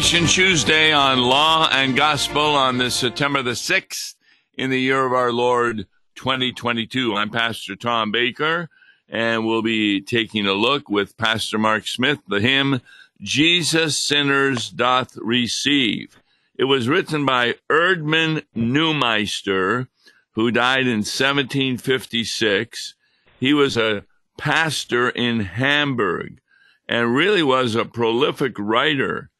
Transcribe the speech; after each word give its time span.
Nation 0.00 0.26
Tuesday 0.26 0.92
on 0.92 1.18
Law 1.18 1.68
and 1.70 1.94
Gospel 1.94 2.40
on 2.40 2.78
this 2.78 2.94
September 2.94 3.42
the 3.42 3.50
6th 3.50 4.14
in 4.54 4.70
the 4.70 4.80
year 4.80 5.04
of 5.04 5.12
our 5.12 5.30
Lord 5.30 5.86
2022. 6.14 7.14
I'm 7.14 7.28
Pastor 7.28 7.76
Tom 7.76 8.10
Baker, 8.10 8.70
and 9.10 9.44
we'll 9.44 9.60
be 9.60 10.00
taking 10.00 10.46
a 10.46 10.54
look 10.54 10.88
with 10.88 11.18
Pastor 11.18 11.58
Mark 11.58 11.86
Smith, 11.86 12.18
the 12.26 12.40
hymn, 12.40 12.80
Jesus 13.20 14.00
Sinners 14.00 14.70
Doth 14.70 15.18
Receive. 15.18 16.18
It 16.56 16.64
was 16.64 16.88
written 16.88 17.26
by 17.26 17.56
Erdmann 17.68 18.44
Neumeister, 18.56 19.88
who 20.30 20.50
died 20.50 20.86
in 20.86 21.04
1756. 21.04 22.94
He 23.38 23.52
was 23.52 23.76
a 23.76 24.04
pastor 24.38 25.10
in 25.10 25.40
Hamburg 25.40 26.40
and 26.88 27.14
really 27.14 27.42
was 27.42 27.74
a 27.74 27.84
prolific 27.84 28.58
writer 28.58 29.30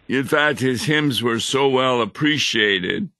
In 0.07 0.23
fact, 0.23 0.59
his 0.59 0.85
hymns 0.85 1.21
were 1.21 1.39
so 1.39 1.69
well 1.69 2.01
appreciated 2.01 3.11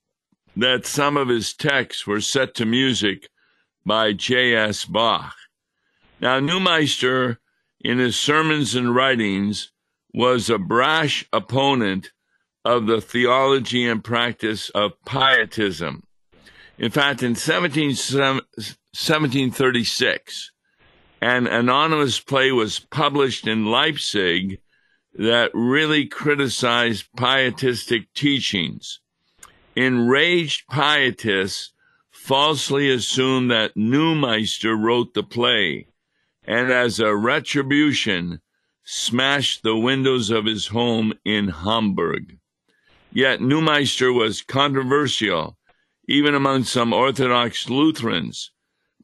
that 0.56 0.84
some 0.84 1.16
of 1.16 1.28
his 1.28 1.54
texts 1.54 2.04
were 2.04 2.20
set 2.20 2.52
to 2.56 2.66
music 2.66 3.28
by 3.86 4.12
J.S. 4.12 4.86
Bach. 4.86 5.36
Now, 6.20 6.40
Neumeister, 6.40 7.36
in 7.80 7.98
his 7.98 8.18
sermons 8.18 8.74
and 8.74 8.92
writings, 8.92 9.70
was 10.12 10.50
a 10.50 10.58
brash 10.58 11.24
opponent 11.32 12.10
of 12.64 12.86
the 12.86 13.00
theology 13.00 13.88
and 13.88 14.04
practice 14.04 14.70
of 14.70 14.92
pietism. 15.04 16.04
In 16.78 16.90
fact, 16.90 17.22
in 17.22 17.34
17, 17.34 17.88
1736, 17.88 20.52
an 21.20 21.46
anonymous 21.46 22.18
play 22.18 22.50
was 22.50 22.78
published 22.80 23.46
in 23.46 23.66
Leipzig 23.66 24.58
that 25.14 25.50
really 25.54 26.06
criticized 26.06 27.04
pietistic 27.16 28.12
teachings. 28.14 29.00
Enraged 29.76 30.66
pietists 30.68 31.72
falsely 32.10 32.90
assumed 32.90 33.50
that 33.50 33.76
Neumeister 33.76 34.74
wrote 34.76 35.14
the 35.14 35.22
play, 35.22 35.86
and 36.44 36.72
as 36.72 36.98
a 36.98 37.14
retribution, 37.14 38.40
smashed 38.84 39.62
the 39.62 39.76
windows 39.76 40.30
of 40.30 40.44
his 40.44 40.66
home 40.68 41.12
in 41.24 41.48
Hamburg. 41.48 42.38
Yet 43.14 43.40
Neumeister 43.40 44.12
was 44.12 44.40
controversial, 44.40 45.58
even 46.08 46.34
among 46.34 46.64
some 46.64 46.94
Orthodox 46.94 47.68
Lutherans, 47.68 48.52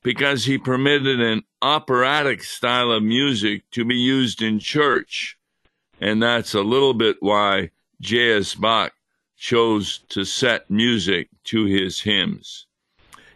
because 0.03 0.47
he 0.47 0.57
permitted 0.57 1.21
an 1.21 1.43
operatic 1.61 2.43
style 2.43 2.91
of 2.91 3.03
music 3.03 3.71
to 3.73 3.85
be 3.85 3.97
used 3.97 4.41
in 4.41 4.61
church. 4.61 5.37
And 6.01 6.23
that's 6.23 6.55
a 6.55 6.63
little 6.63 6.95
bit 6.95 7.17
why 7.21 7.71
J.S. 8.01 8.55
Bach 8.55 8.95
chose 9.37 9.99
to 10.09 10.25
set 10.25 10.71
music 10.71 11.29
to 11.45 11.67
his 11.67 12.01
hymns. 12.01 12.67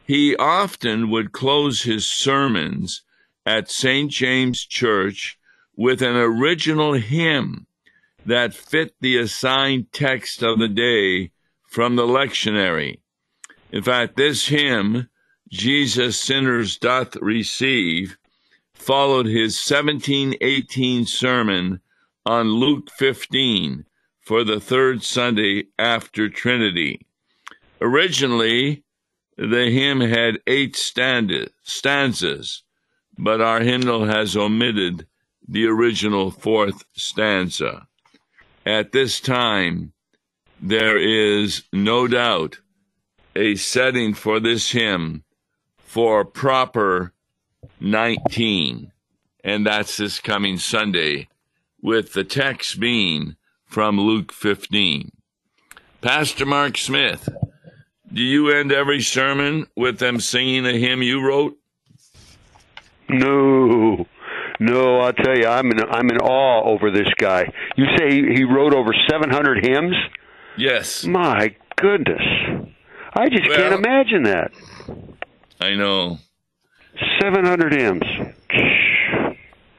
He 0.06 0.34
often 0.36 1.10
would 1.10 1.32
close 1.32 1.82
his 1.82 2.06
sermons 2.06 3.02
at 3.44 3.70
St. 3.70 4.10
James 4.10 4.64
Church 4.64 5.38
with 5.76 6.00
an 6.00 6.16
original 6.16 6.94
hymn 6.94 7.66
that 8.26 8.54
fit 8.54 8.94
the 9.00 9.18
assigned 9.18 9.92
text 9.92 10.42
of 10.42 10.58
the 10.58 10.68
day 10.68 11.30
from 11.66 11.96
the 11.96 12.06
lectionary. 12.06 13.00
In 13.70 13.82
fact, 13.82 14.16
this 14.16 14.48
hymn, 14.48 15.08
Jesus 15.50 16.20
Sinners 16.20 16.76
Doth 16.76 17.16
Receive, 17.16 18.16
followed 18.74 19.26
his 19.26 19.56
1718 19.56 21.06
sermon 21.06 21.80
on 22.24 22.48
Luke 22.48 22.90
15 22.90 23.84
for 24.20 24.44
the 24.44 24.60
third 24.60 25.02
Sunday 25.02 25.64
after 25.78 26.28
Trinity. 26.28 27.06
Originally, 27.80 28.84
the 29.36 29.70
hymn 29.70 30.00
had 30.00 30.40
eight 30.46 30.76
stanzas, 30.76 32.62
but 33.18 33.40
our 33.40 33.60
hymnal 33.60 34.04
has 34.04 34.36
omitted 34.36 35.06
the 35.48 35.66
original 35.66 36.30
fourth 36.30 36.84
stanza. 36.92 37.88
At 38.64 38.92
this 38.92 39.20
time, 39.20 39.92
there 40.60 40.96
is 40.96 41.64
no 41.72 42.06
doubt 42.06 42.60
a 43.34 43.56
setting 43.56 44.14
for 44.14 44.38
this 44.38 44.70
hymn 44.70 45.24
for 45.78 46.24
proper 46.24 47.12
19, 47.80 48.92
and 49.42 49.66
that's 49.66 49.96
this 49.96 50.20
coming 50.20 50.58
Sunday, 50.58 51.28
with 51.80 52.12
the 52.12 52.22
text 52.22 52.78
being 52.78 53.34
from 53.66 53.98
Luke 53.98 54.32
15. 54.32 55.10
Pastor 56.00 56.46
Mark 56.46 56.78
Smith, 56.78 57.28
do 58.12 58.22
you 58.22 58.50
end 58.50 58.70
every 58.70 59.00
sermon 59.00 59.66
with 59.76 59.98
them 59.98 60.20
singing 60.20 60.66
a 60.66 60.78
hymn 60.78 61.02
you 61.02 61.20
wrote? 61.20 61.56
No. 63.08 64.06
No, 64.60 65.00
I'll 65.00 65.12
tell 65.12 65.36
you, 65.36 65.46
I'm 65.46 65.70
in 65.70 65.80
I'm 65.90 66.08
in 66.10 66.18
awe 66.18 66.62
over 66.68 66.90
this 66.90 67.08
guy. 67.18 67.52
You 67.76 67.86
say 67.98 68.10
he, 68.34 68.44
wrote 68.44 68.74
over 68.74 68.92
700 69.10 69.64
hymns? 69.64 69.94
Yes. 70.56 71.04
My 71.04 71.54
goodness, 71.76 72.20
I 73.14 73.28
just 73.28 73.48
Well- 73.48 73.56
can't 73.56 73.74
imagine 73.84 74.22
that. 74.24 74.52
I 75.60 75.74
know. 75.74 76.18
700 77.20 77.72
hymns. 77.72 78.02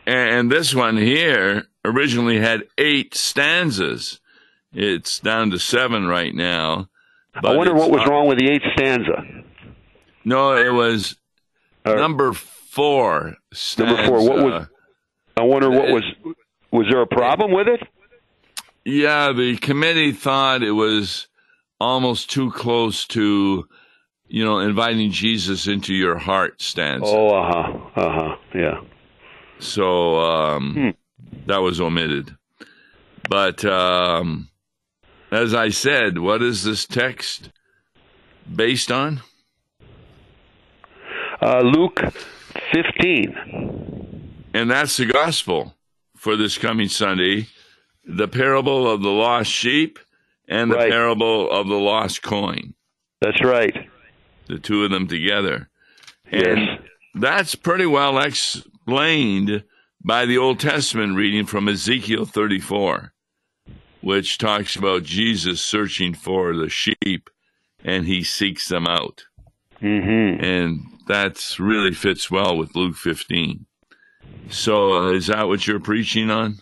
And 0.05 0.51
this 0.51 0.73
one 0.75 0.97
here 0.97 1.67
originally 1.85 2.39
had 2.39 2.63
eight 2.77 3.13
stanzas. 3.15 4.19
It's 4.73 5.19
down 5.19 5.51
to 5.51 5.59
seven 5.59 6.07
right 6.07 6.33
now. 6.33 6.87
I 7.35 7.55
wonder 7.55 7.73
what 7.73 7.89
was 7.91 7.99
not- 7.99 8.09
wrong 8.09 8.27
with 8.27 8.39
the 8.39 8.49
eighth 8.49 8.65
stanza. 8.73 9.23
No, 10.25 10.55
it 10.55 10.73
was 10.73 11.17
Uh, 11.85 11.95
number 11.95 12.31
four. 12.73 13.35
Number 13.77 14.05
four, 14.07 14.27
what 14.29 14.43
was- 14.43 14.67
I 15.37 15.41
wonder 15.43 15.69
what 15.69 15.89
was 15.89 16.03
was 16.71 16.87
there 16.89 17.01
a 17.01 17.07
problem 17.07 17.51
with 17.51 17.67
it? 17.67 17.81
Yeah, 18.85 19.31
the 19.31 19.57
committee 19.57 20.11
thought 20.11 20.61
it 20.63 20.71
was 20.71 21.27
almost 21.79 22.29
too 22.29 22.51
close 22.51 23.05
to, 23.07 23.67
you 24.27 24.43
know, 24.45 24.59
inviting 24.59 25.11
Jesus 25.11 25.67
into 25.67 25.93
your 25.93 26.17
heart 26.17 26.61
stanza. 26.61 27.05
Oh, 27.07 27.29
uh 27.29 27.51
huh, 27.51 28.01
uh 28.01 28.11
huh, 28.11 28.35
yeah. 28.55 28.81
So 29.59 30.19
um, 30.19 30.73
Hmm. 30.73 30.89
that 31.47 31.59
was 31.61 31.79
omitted. 31.79 32.35
But 33.29 33.63
um, 33.65 34.49
as 35.31 35.53
I 35.53 35.69
said, 35.69 36.17
what 36.19 36.41
is 36.41 36.63
this 36.63 36.85
text 36.85 37.49
based 38.53 38.91
on? 38.91 39.21
Uh, 41.41 41.61
Luke 41.61 42.01
15. 42.71 44.31
And 44.53 44.69
that's 44.69 44.97
the 44.97 45.05
gospel 45.05 45.75
for 46.15 46.35
this 46.35 46.57
coming 46.57 46.87
Sunday 46.89 47.47
the 48.05 48.27
parable 48.27 48.89
of 48.91 49.01
the 49.01 49.09
lost 49.09 49.49
sheep 49.49 49.97
and 50.49 50.69
the 50.69 50.75
Right. 50.75 50.91
parable 50.91 51.49
of 51.49 51.67
the 51.69 51.79
lost 51.79 52.21
coin, 52.21 52.73
That's 53.21 53.41
right. 53.41 53.89
the 54.47 54.59
two 54.59 54.83
of 54.83 54.91
them 54.91 55.07
together. 55.07 55.69
And 56.29 56.57
Yes. 56.59 56.79
that's 57.15 57.55
pretty 57.55 57.85
well 57.85 58.17
explained 58.19 59.63
by 60.03 60.25
the 60.25 60.37
Old 60.37 60.59
Testament 60.59 61.15
reading 61.15 61.45
from 61.45 61.69
Ezekiel 61.69 62.25
34, 62.25 63.13
which 64.01 64.37
talks 64.37 64.75
about 64.75 65.03
Jesus 65.03 65.63
searching 65.63 66.13
for 66.13 66.53
the 66.57 66.67
sheep 66.69 67.29
and 67.85 68.05
he 68.05 68.21
seeks 68.21 68.67
them 68.67 68.85
out. 68.85 69.23
Mm-hmm. 69.81 70.43
And 70.43 70.92
that's 71.07 71.59
really 71.59 71.93
fits 71.93 72.29
well 72.31 72.57
with 72.57 72.75
Luke 72.75 72.95
15. 72.95 73.65
So, 74.49 74.93
uh, 74.93 75.11
is 75.11 75.27
that 75.27 75.47
what 75.47 75.67
you're 75.67 75.79
preaching 75.79 76.29
on? 76.29 76.59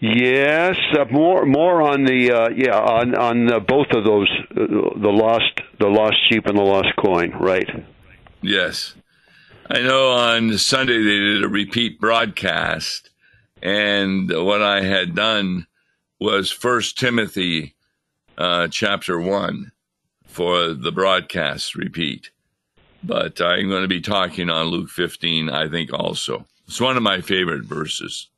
Yes, 0.00 0.76
uh, 0.98 1.04
more 1.12 1.46
more 1.46 1.80
on 1.80 2.04
the 2.04 2.32
uh, 2.32 2.48
yeah 2.56 2.76
on 2.76 3.14
on 3.14 3.52
uh, 3.52 3.60
both 3.60 3.86
of 3.94 4.04
those 4.04 4.28
uh, 4.50 4.66
the 5.00 5.12
lost 5.12 5.60
the 5.78 5.86
lost 5.86 6.16
sheep 6.28 6.46
and 6.46 6.58
the 6.58 6.62
lost 6.62 6.88
coin, 6.98 7.30
right? 7.38 7.68
Yes. 8.40 8.96
I 9.70 9.78
know 9.78 10.10
on 10.10 10.58
Sunday 10.58 10.98
they 10.98 11.18
did 11.18 11.44
a 11.44 11.48
repeat 11.48 12.00
broadcast, 12.00 13.10
and 13.62 14.28
what 14.28 14.60
I 14.60 14.82
had 14.82 15.14
done 15.14 15.68
was 16.18 16.50
First 16.50 16.98
Timothy 16.98 17.76
uh, 18.36 18.68
chapter 18.68 19.20
1 19.20 19.70
for 20.26 20.74
the 20.74 20.92
broadcast 20.92 21.76
repeat. 21.76 22.30
But 23.04 23.40
I'm 23.40 23.68
going 23.68 23.82
to 23.82 23.88
be 23.88 24.00
talking 24.00 24.48
on 24.48 24.66
Luke 24.66 24.88
15, 24.88 25.50
I 25.50 25.68
think, 25.68 25.92
also. 25.92 26.46
It's 26.66 26.80
one 26.80 26.96
of 26.96 27.02
my 27.02 27.20
favorite 27.20 27.64
verses. 27.64 28.28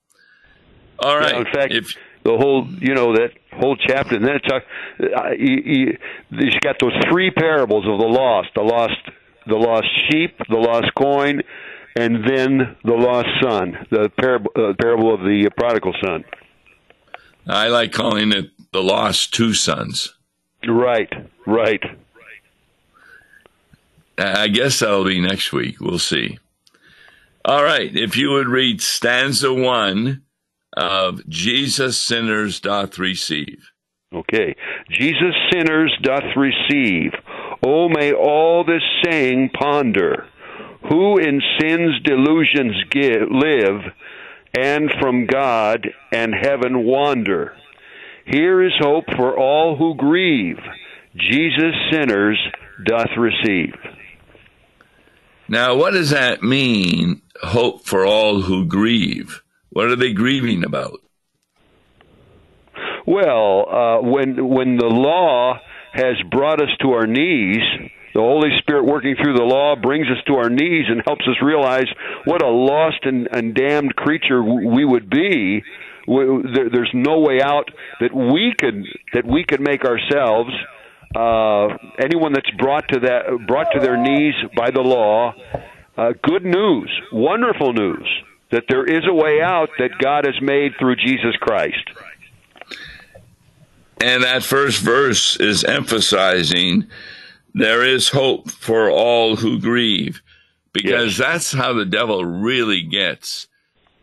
All 0.98 1.18
right. 1.18 1.32
Yeah, 1.32 1.38
in 1.40 1.44
fact, 1.44 1.72
if 1.72 1.94
the 2.24 2.36
whole 2.36 2.66
you 2.80 2.94
know 2.94 3.14
that 3.14 3.30
whole 3.52 3.76
chapter, 3.76 4.16
and 4.16 4.24
then 4.24 4.36
it's 4.36 4.50
a, 4.50 5.16
uh, 5.16 5.30
you, 5.38 5.62
you, 5.64 5.98
you've 6.30 6.60
got 6.60 6.76
those 6.80 6.94
three 7.10 7.30
parables 7.30 7.84
of 7.86 7.98
the 7.98 8.06
lost, 8.06 8.48
the 8.54 8.62
lost, 8.62 9.00
the 9.46 9.56
lost 9.56 9.86
sheep, 10.08 10.36
the 10.48 10.56
lost 10.56 10.90
coin, 10.94 11.42
and 11.96 12.26
then 12.26 12.76
the 12.84 12.94
lost 12.94 13.28
son, 13.42 13.86
the 13.90 14.10
parable, 14.18 14.50
uh, 14.56 14.72
parable 14.80 15.14
of 15.14 15.20
the 15.20 15.50
prodigal 15.56 15.92
son. 16.04 16.24
I 17.46 17.68
like 17.68 17.92
calling 17.92 18.32
it 18.32 18.50
the 18.72 18.82
lost 18.82 19.34
two 19.34 19.52
sons. 19.52 20.14
Right, 20.66 21.12
right. 21.46 21.82
I 24.18 24.48
guess 24.48 24.78
that'll 24.78 25.04
be 25.04 25.20
next 25.20 25.52
week. 25.52 25.80
We'll 25.80 25.98
see. 25.98 26.38
All 27.44 27.64
right. 27.64 27.94
If 27.94 28.16
you 28.16 28.30
would 28.30 28.48
read 28.48 28.80
stanza 28.80 29.52
one 29.52 30.22
of 30.76 31.28
Jesus 31.28 31.98
sinners 31.98 32.60
doth 32.60 32.98
receive. 32.98 33.70
Okay. 34.12 34.54
Jesus 34.90 35.34
sinners 35.52 35.96
doth 36.02 36.36
receive. 36.36 37.12
Oh, 37.64 37.88
may 37.88 38.12
all 38.12 38.64
this 38.64 38.82
saying 39.04 39.50
ponder. 39.58 40.26
Who 40.88 41.18
in 41.18 41.40
sin's 41.58 42.00
delusions 42.04 42.76
give, 42.90 43.28
live, 43.30 43.80
and 44.56 44.90
from 45.00 45.26
God 45.26 45.88
and 46.12 46.34
heaven 46.34 46.84
wander. 46.84 47.56
Here 48.26 48.62
is 48.62 48.72
hope 48.78 49.04
for 49.16 49.38
all 49.38 49.76
who 49.76 49.94
grieve. 49.96 50.58
Jesus 51.16 51.74
sinners 51.90 52.38
doth 52.84 53.10
receive. 53.16 53.74
Now, 55.48 55.76
what 55.76 55.92
does 55.92 56.10
that 56.10 56.42
mean, 56.42 57.22
hope 57.42 57.84
for 57.84 58.06
all 58.06 58.42
who 58.42 58.64
grieve? 58.64 59.42
What 59.70 59.88
are 59.88 59.96
they 59.96 60.12
grieving 60.12 60.64
about? 60.64 61.00
Well, 63.06 63.68
uh, 63.68 64.00
when 64.00 64.48
when 64.48 64.76
the 64.78 64.86
law 64.86 65.58
has 65.92 66.14
brought 66.30 66.62
us 66.62 66.70
to 66.80 66.92
our 66.92 67.06
knees, 67.06 67.62
the 68.14 68.20
Holy 68.20 68.50
Spirit 68.60 68.84
working 68.84 69.16
through 69.20 69.34
the 69.34 69.42
law 69.42 69.76
brings 69.76 70.06
us 70.06 70.22
to 70.28 70.34
our 70.36 70.48
knees 70.48 70.86
and 70.88 71.02
helps 71.04 71.26
us 71.28 71.36
realize 71.42 71.86
what 72.24 72.42
a 72.42 72.48
lost 72.48 73.00
and, 73.02 73.28
and 73.30 73.54
damned 73.54 73.94
creature 73.96 74.42
we 74.42 74.84
would 74.84 75.10
be. 75.10 75.62
There's 76.06 76.90
no 76.94 77.20
way 77.20 77.40
out 77.42 77.68
that 78.00 78.14
we 78.14 78.54
could 78.58 78.84
that 79.12 79.26
we 79.26 79.44
could 79.44 79.60
make 79.60 79.84
ourselves. 79.84 80.50
Uh, 81.14 81.76
anyone 81.98 82.32
that's 82.32 82.50
brought 82.58 82.88
to 82.88 83.00
that 83.00 83.46
brought 83.46 83.70
to 83.72 83.80
their 83.80 83.96
knees 83.96 84.34
by 84.56 84.70
the 84.70 84.80
law, 84.80 85.32
uh, 85.96 86.12
good 86.22 86.44
news, 86.44 86.90
wonderful 87.12 87.72
news 87.72 88.08
that 88.50 88.64
there 88.68 88.84
is 88.84 89.04
a 89.08 89.14
way 89.14 89.40
out 89.40 89.68
that 89.78 89.98
God 89.98 90.26
has 90.26 90.40
made 90.40 90.72
through 90.78 90.96
Jesus 90.96 91.36
Christ. 91.40 91.88
And 94.00 94.22
that 94.22 94.42
first 94.42 94.80
verse 94.80 95.36
is 95.40 95.64
emphasizing 95.64 96.86
there 97.54 97.84
is 97.84 98.08
hope 98.08 98.50
for 98.50 98.90
all 98.90 99.36
who 99.36 99.60
grieve 99.60 100.20
because 100.72 101.18
yes. 101.18 101.26
that's 101.26 101.52
how 101.52 101.72
the 101.72 101.86
devil 101.86 102.24
really 102.24 102.82
gets 102.82 103.46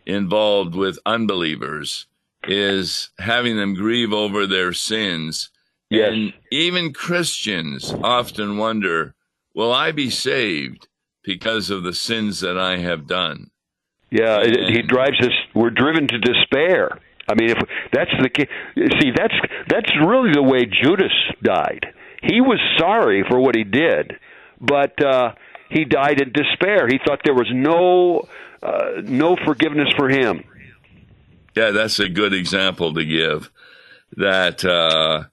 involved 0.06 0.74
with 0.74 0.98
unbelievers 1.06 2.06
is 2.44 3.10
having 3.18 3.56
them 3.56 3.74
grieve 3.74 4.12
over 4.12 4.46
their 4.46 4.72
sins. 4.72 5.50
Yes. 5.92 6.12
And 6.12 6.32
even 6.50 6.92
Christians 6.92 7.92
often 8.02 8.56
wonder, 8.56 9.14
will 9.54 9.72
I 9.72 9.92
be 9.92 10.08
saved 10.08 10.88
because 11.22 11.68
of 11.70 11.82
the 11.82 11.92
sins 11.92 12.40
that 12.40 12.58
I 12.58 12.78
have 12.78 13.06
done? 13.06 13.50
Yeah, 14.10 14.40
and, 14.40 14.74
he 14.74 14.82
drives 14.82 15.20
us. 15.20 15.32
We're 15.54 15.70
driven 15.70 16.08
to 16.08 16.18
despair. 16.18 16.98
I 17.28 17.34
mean, 17.34 17.50
if 17.50 17.58
that's 17.92 18.10
the 18.20 18.46
see, 19.00 19.10
that's 19.16 19.34
that's 19.68 19.90
really 20.04 20.32
the 20.32 20.42
way 20.42 20.64
Judas 20.66 21.12
died. 21.42 21.86
He 22.22 22.40
was 22.40 22.58
sorry 22.78 23.24
for 23.28 23.38
what 23.38 23.54
he 23.54 23.64
did, 23.64 24.18
but 24.60 25.02
uh, 25.02 25.34
he 25.70 25.84
died 25.84 26.20
in 26.20 26.32
despair. 26.32 26.88
He 26.88 26.98
thought 27.04 27.20
there 27.24 27.34
was 27.34 27.50
no 27.52 28.28
uh, 28.62 29.02
no 29.04 29.36
forgiveness 29.44 29.88
for 29.96 30.08
him. 30.08 30.44
Yeah, 31.54 31.70
that's 31.70 31.98
a 31.98 32.08
good 32.08 32.32
example 32.32 32.94
to 32.94 33.04
give. 33.04 33.50
That 34.16 34.64
uh, 34.64 35.24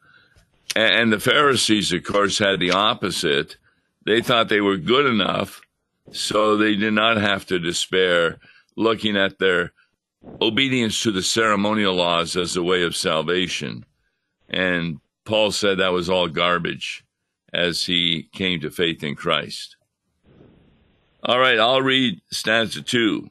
and 0.75 1.11
the 1.11 1.19
Pharisees, 1.19 1.91
of 1.93 2.03
course, 2.03 2.39
had 2.39 2.59
the 2.59 2.71
opposite. 2.71 3.57
They 4.05 4.21
thought 4.21 4.49
they 4.49 4.61
were 4.61 4.77
good 4.77 5.05
enough, 5.05 5.61
so 6.11 6.55
they 6.55 6.75
did 6.75 6.93
not 6.93 7.17
have 7.17 7.45
to 7.47 7.59
despair 7.59 8.39
looking 8.75 9.17
at 9.17 9.39
their 9.39 9.73
obedience 10.41 11.01
to 11.03 11.11
the 11.11 11.21
ceremonial 11.21 11.95
laws 11.95 12.35
as 12.35 12.55
a 12.55 12.63
way 12.63 12.83
of 12.83 12.95
salvation. 12.95 13.85
And 14.49 14.99
Paul 15.25 15.51
said 15.51 15.77
that 15.77 15.93
was 15.93 16.09
all 16.09 16.27
garbage 16.27 17.05
as 17.53 17.85
he 17.85 18.29
came 18.33 18.59
to 18.61 18.71
faith 18.71 19.03
in 19.03 19.15
Christ. 19.15 19.75
All 21.23 21.39
right, 21.39 21.59
I'll 21.59 21.81
read 21.81 22.21
stanza 22.31 22.81
two. 22.81 23.29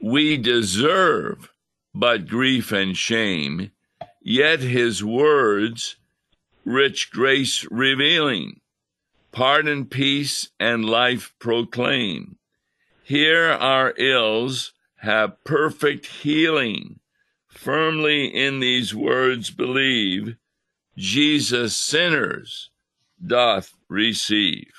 We 0.00 0.36
deserve 0.36 1.50
but 1.94 2.26
grief 2.26 2.72
and 2.72 2.96
shame, 2.96 3.72
yet 4.20 4.60
his 4.60 5.04
words 5.04 5.96
rich 6.64 7.10
grace 7.10 7.66
revealing, 7.70 8.60
pardon, 9.32 9.86
peace, 9.86 10.50
and 10.60 10.84
life 10.84 11.34
proclaim. 11.38 12.36
Here 13.02 13.50
our 13.50 13.94
ills 13.96 14.72
have 14.96 15.42
perfect 15.44 16.06
healing. 16.06 17.00
Firmly 17.48 18.26
in 18.26 18.60
these 18.60 18.94
words 18.94 19.50
believe, 19.50 20.36
Jesus 20.96 21.76
sinners 21.76 22.70
doth 23.24 23.74
receive. 23.88 24.72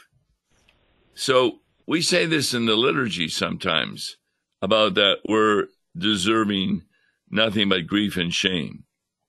So 1.13 1.59
we 1.85 2.01
say 2.01 2.25
this 2.25 2.53
in 2.53 2.65
the 2.65 2.75
liturgy 2.75 3.27
sometimes 3.27 4.17
about 4.61 4.95
that 4.95 5.17
we're 5.27 5.67
deserving 5.97 6.83
nothing 7.29 7.69
but 7.69 7.87
grief 7.87 8.17
and 8.17 8.33
shame. 8.33 8.85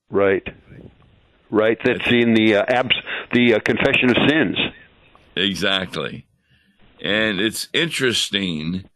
Right. 0.08 0.48
Right. 1.54 1.78
That's 1.84 2.10
in 2.10 2.34
the 2.34 2.56
uh, 2.56 2.64
abs- 2.66 3.00
the 3.32 3.54
uh, 3.54 3.60
confession 3.60 4.10
of 4.10 4.28
sins. 4.28 4.56
Exactly. 5.36 6.26
And 7.00 7.38
it's 7.38 7.68
interesting. 7.72 8.90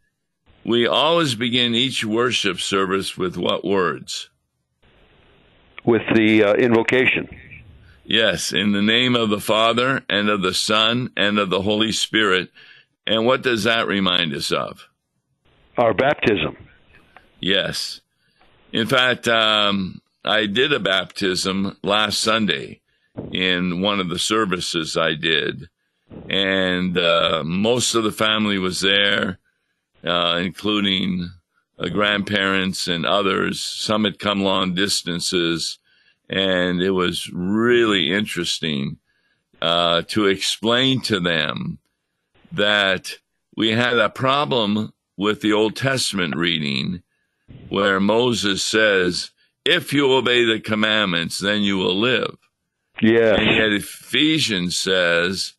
We 0.65 0.85
always 0.85 1.35
begin 1.35 1.73
each 1.73 2.03
worship 2.03 2.59
service 2.59 3.17
with 3.17 3.37
what 3.37 3.63
words? 3.63 4.29
With 5.85 6.01
the 6.13 6.43
uh, 6.43 6.53
invocation. 6.55 7.29
Yes, 8.03 8.51
in 8.51 8.73
the 8.73 8.81
name 8.81 9.15
of 9.15 9.29
the 9.29 9.39
Father 9.39 10.03
and 10.09 10.27
of 10.27 10.41
the 10.41 10.53
Son 10.53 11.11
and 11.15 11.39
of 11.39 11.49
the 11.49 11.61
Holy 11.61 11.93
Spirit. 11.93 12.51
And 13.07 13.25
what 13.25 13.41
does 13.41 13.63
that 13.63 13.87
remind 13.87 14.33
us 14.33 14.51
of? 14.51 14.89
Our 15.77 15.93
baptism. 15.93 16.57
Yes. 17.39 18.01
In 18.73 18.85
fact, 18.85 19.29
um, 19.29 20.01
I 20.23 20.45
did 20.45 20.73
a 20.73 20.79
baptism 20.79 21.77
last 21.83 22.19
Sunday 22.19 22.81
in 23.31 23.81
one 23.81 23.99
of 23.99 24.09
the 24.09 24.19
services 24.19 24.97
I 24.97 25.15
did 25.15 25.69
and 26.29 26.97
uh, 26.97 27.43
most 27.45 27.95
of 27.95 28.03
the 28.03 28.11
family 28.11 28.57
was 28.57 28.81
there, 28.81 29.39
uh, 30.03 30.39
including 30.41 31.29
uh, 31.77 31.89
grandparents 31.89 32.87
and 32.87 33.05
others. 33.05 33.59
Some 33.59 34.05
had 34.05 34.19
come 34.19 34.41
long 34.41 34.73
distances, 34.73 35.79
and 36.29 36.81
it 36.81 36.91
was 36.91 37.29
really 37.33 38.11
interesting 38.11 38.97
uh, 39.61 40.03
to 40.07 40.27
explain 40.27 41.01
to 41.01 41.19
them 41.19 41.79
that 42.51 43.15
we 43.55 43.71
had 43.71 43.97
a 43.97 44.09
problem 44.09 44.93
with 45.17 45.41
the 45.41 45.53
Old 45.53 45.75
Testament 45.75 46.35
reading 46.35 47.03
where 47.67 47.99
Moses 47.99 48.63
says, 48.63 49.31
If 49.65 49.93
you 49.93 50.11
obey 50.13 50.45
the 50.45 50.59
commandments, 50.59 51.39
then 51.39 51.61
you 51.61 51.77
will 51.77 51.99
live. 51.99 52.37
Yeah. 53.01 53.35
And 53.35 53.55
yet 53.55 53.71
Ephesians 53.71 54.77
says, 54.77 55.53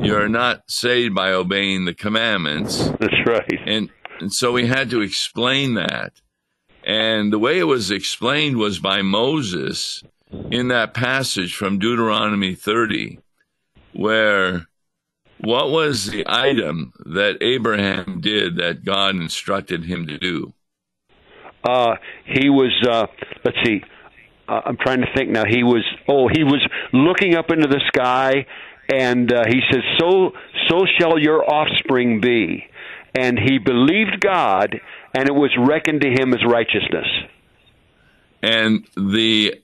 you're 0.00 0.28
not 0.28 0.62
saved 0.68 1.14
by 1.14 1.32
obeying 1.32 1.84
the 1.84 1.94
commandments. 1.94 2.88
That's 3.00 3.26
right. 3.26 3.60
And 3.66 3.90
and 4.20 4.32
so 4.32 4.52
we 4.52 4.66
had 4.66 4.90
to 4.90 5.02
explain 5.02 5.74
that. 5.74 6.12
And 6.84 7.32
the 7.32 7.38
way 7.38 7.58
it 7.58 7.64
was 7.64 7.90
explained 7.90 8.56
was 8.56 8.78
by 8.78 9.02
Moses 9.02 10.02
in 10.50 10.68
that 10.68 10.94
passage 10.94 11.54
from 11.54 11.78
Deuteronomy 11.78 12.54
30, 12.54 13.18
where 13.92 14.66
what 15.38 15.70
was 15.70 16.06
the 16.06 16.24
item 16.26 16.92
that 17.04 17.42
Abraham 17.42 18.20
did 18.20 18.56
that 18.56 18.84
God 18.84 19.16
instructed 19.16 19.84
him 19.84 20.06
to 20.06 20.18
do? 20.18 20.54
Uh, 21.66 21.96
he 22.26 22.48
was, 22.48 22.72
uh, 22.88 23.06
let's 23.44 23.56
see, 23.64 23.82
uh, 24.48 24.60
I'm 24.64 24.76
trying 24.76 25.00
to 25.00 25.08
think 25.16 25.30
now. 25.30 25.44
He 25.48 25.64
was, 25.64 25.84
oh, 26.08 26.28
he 26.28 26.44
was 26.44 26.64
looking 26.92 27.34
up 27.34 27.50
into 27.50 27.66
the 27.66 27.80
sky 27.88 28.46
and 28.92 29.32
uh, 29.32 29.44
he 29.46 29.60
says, 29.70 29.82
"So 29.98 30.32
so 30.68 30.84
shall 30.98 31.18
your 31.18 31.48
offspring 31.48 32.20
be." 32.20 32.64
And 33.14 33.38
he 33.38 33.58
believed 33.58 34.20
God, 34.20 34.78
and 35.14 35.28
it 35.28 35.32
was 35.32 35.50
reckoned 35.58 36.02
to 36.02 36.08
him 36.08 36.34
as 36.34 36.40
righteousness. 36.46 37.06
And 38.42 38.86
the 38.94 39.54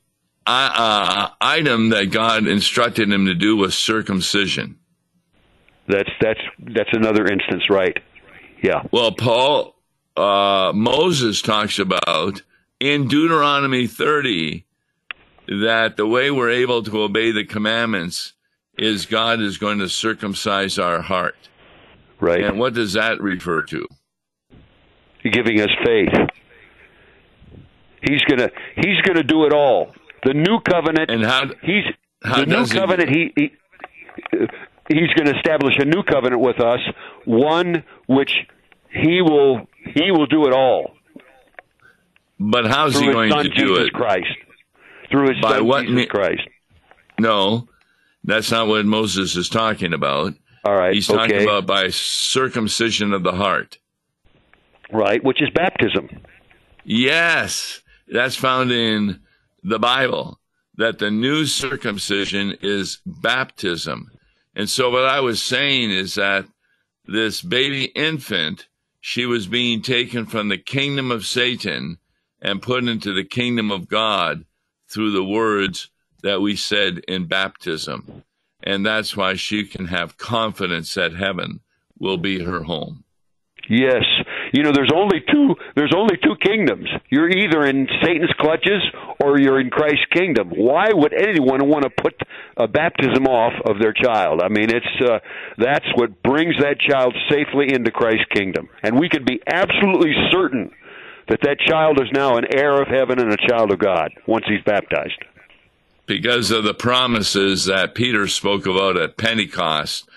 uh, 0.46 1.28
item 1.40 1.90
that 1.90 2.10
God 2.10 2.46
instructed 2.46 3.12
him 3.12 3.26
to 3.26 3.34
do 3.34 3.56
was 3.56 3.78
circumcision. 3.78 4.78
That's 5.86 6.10
that's 6.20 6.40
that's 6.74 6.90
another 6.92 7.26
instance, 7.26 7.64
right? 7.70 7.96
Yeah. 8.62 8.82
Well, 8.90 9.12
Paul 9.12 9.71
uh, 10.16 10.72
Moses 10.74 11.42
talks 11.42 11.78
about 11.78 12.42
in 12.80 13.08
Deuteronomy 13.08 13.86
30 13.86 14.64
that 15.46 15.96
the 15.96 16.06
way 16.06 16.30
we're 16.30 16.50
able 16.50 16.82
to 16.82 17.02
obey 17.02 17.32
the 17.32 17.44
commandments 17.44 18.34
is 18.78 19.06
God 19.06 19.40
is 19.40 19.58
going 19.58 19.78
to 19.78 19.88
circumcise 19.88 20.78
our 20.78 21.02
heart. 21.02 21.36
Right. 22.20 22.44
And 22.44 22.58
what 22.58 22.74
does 22.74 22.92
that 22.94 23.20
refer 23.20 23.62
to? 23.62 23.86
Giving 25.24 25.60
us 25.60 25.70
faith. 25.84 26.08
He's 28.02 28.22
gonna 28.22 28.50
he's 28.74 29.00
gonna 29.02 29.22
do 29.22 29.44
it 29.44 29.52
all. 29.52 29.94
The 30.24 30.34
new 30.34 30.58
covenant. 30.60 31.10
And 31.10 31.24
how? 31.24 31.46
He's 31.62 31.84
how 32.24 32.40
the 32.40 32.46
new 32.46 32.66
covenant. 32.66 33.08
He, 33.08 33.32
he 33.36 33.52
he's 34.88 35.12
going 35.14 35.26
to 35.26 35.36
establish 35.36 35.74
a 35.78 35.84
new 35.84 36.02
covenant 36.02 36.40
with 36.40 36.60
us, 36.60 36.80
one 37.24 37.84
which 38.06 38.32
he 38.90 39.22
will 39.22 39.66
he 39.94 40.10
will 40.10 40.26
do 40.26 40.46
it 40.46 40.52
all. 40.52 40.92
But 42.38 42.66
how's 42.66 42.94
through 42.94 43.08
he 43.08 43.12
going 43.12 43.30
son, 43.30 43.44
to 43.44 43.50
do 43.50 43.66
Jesus 43.68 43.86
it? 43.88 43.92
Christ. 43.92 44.26
Through 45.10 45.28
his 45.28 45.40
By 45.40 45.58
son 45.58 45.66
what 45.66 45.80
Jesus 45.82 45.96
me- 45.96 46.06
Christ. 46.06 46.42
No, 47.20 47.68
that's 48.24 48.50
not 48.50 48.68
what 48.68 48.84
Moses 48.84 49.36
is 49.36 49.48
talking 49.48 49.92
about. 49.92 50.34
All 50.64 50.74
right. 50.74 50.94
He's 50.94 51.06
talking 51.06 51.36
okay. 51.36 51.44
about 51.44 51.66
by 51.66 51.88
circumcision 51.90 53.12
of 53.12 53.22
the 53.22 53.32
heart. 53.32 53.78
right, 54.92 55.22
which 55.22 55.40
is 55.42 55.50
baptism. 55.54 56.08
Yes, 56.84 57.82
that's 58.08 58.36
found 58.36 58.72
in 58.72 59.20
the 59.62 59.78
Bible 59.78 60.38
that 60.76 60.98
the 60.98 61.10
new 61.10 61.46
circumcision 61.46 62.56
is 62.62 62.98
baptism. 63.06 64.10
And 64.54 64.68
so 64.68 64.90
what 64.90 65.04
I 65.04 65.20
was 65.20 65.42
saying 65.42 65.90
is 65.90 66.14
that 66.14 66.46
this 67.06 67.42
baby 67.42 67.84
infant, 67.84 68.66
she 69.04 69.26
was 69.26 69.48
being 69.48 69.82
taken 69.82 70.24
from 70.26 70.48
the 70.48 70.56
kingdom 70.56 71.10
of 71.10 71.26
Satan 71.26 71.98
and 72.40 72.62
put 72.62 72.84
into 72.84 73.12
the 73.12 73.24
kingdom 73.24 73.72
of 73.72 73.88
God 73.88 74.44
through 74.88 75.10
the 75.10 75.24
words 75.24 75.90
that 76.22 76.40
we 76.40 76.54
said 76.54 76.98
in 77.08 77.26
baptism. 77.26 78.22
And 78.62 78.86
that's 78.86 79.16
why 79.16 79.34
she 79.34 79.66
can 79.66 79.86
have 79.86 80.18
confidence 80.18 80.94
that 80.94 81.14
heaven 81.14 81.60
will 81.98 82.16
be 82.16 82.44
her 82.44 82.62
home. 82.62 83.02
Yes. 83.68 84.04
You 84.52 84.62
know, 84.62 84.72
there's 84.72 84.92
only 84.94 85.20
two 85.20 85.54
there's 85.74 85.94
only 85.96 86.16
two 86.22 86.36
kingdoms. 86.40 86.88
You're 87.10 87.30
either 87.30 87.64
in 87.64 87.88
Satan's 88.02 88.32
clutches 88.38 88.82
or 89.18 89.40
you're 89.40 89.60
in 89.60 89.70
Christ's 89.70 90.04
kingdom. 90.12 90.50
Why 90.50 90.88
would 90.92 91.14
anyone 91.14 91.68
want 91.68 91.84
to 91.84 91.90
put 91.90 92.14
a 92.56 92.68
baptism 92.68 93.26
off 93.26 93.54
of 93.64 93.80
their 93.80 93.94
child? 93.94 94.42
I 94.44 94.48
mean, 94.48 94.68
it's 94.70 95.00
uh, 95.00 95.18
that's 95.56 95.86
what 95.94 96.22
brings 96.22 96.54
that 96.58 96.78
child 96.78 97.16
safely 97.30 97.72
into 97.72 97.90
Christ's 97.90 98.26
kingdom. 98.34 98.68
And 98.82 99.00
we 99.00 99.08
can 99.08 99.24
be 99.24 99.40
absolutely 99.46 100.12
certain 100.30 100.70
that 101.28 101.40
that 101.42 101.58
child 101.60 101.98
is 102.00 102.08
now 102.12 102.36
an 102.36 102.44
heir 102.54 102.80
of 102.82 102.88
heaven 102.88 103.18
and 103.20 103.32
a 103.32 103.48
child 103.48 103.72
of 103.72 103.78
God 103.78 104.10
once 104.26 104.44
he's 104.46 104.62
baptized. 104.66 105.24
because 106.06 106.50
of 106.50 106.64
the 106.64 106.74
promises 106.74 107.64
that 107.66 107.94
Peter 107.94 108.26
spoke 108.28 108.66
about 108.66 108.98
at 108.98 109.16
Pentecost. 109.16 110.08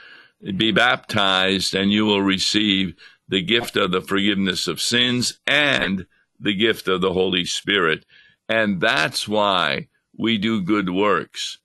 Be 0.57 0.71
baptized, 0.71 1.73
and 1.73 1.91
you 1.91 2.05
will 2.05 2.21
receive 2.21 2.95
the 3.27 3.41
gift 3.41 3.75
of 3.75 3.91
the 3.91 4.01
forgiveness 4.01 4.67
of 4.67 4.81
sins 4.81 5.39
and 5.47 6.05
the 6.39 6.53
gift 6.53 6.87
of 6.87 7.01
the 7.01 7.13
Holy 7.13 7.45
Spirit. 7.45 8.05
And 8.47 8.79
that's 8.79 9.27
why 9.27 9.87
we 10.17 10.37
do 10.37 10.61
good 10.61 10.89
works. 10.89 11.59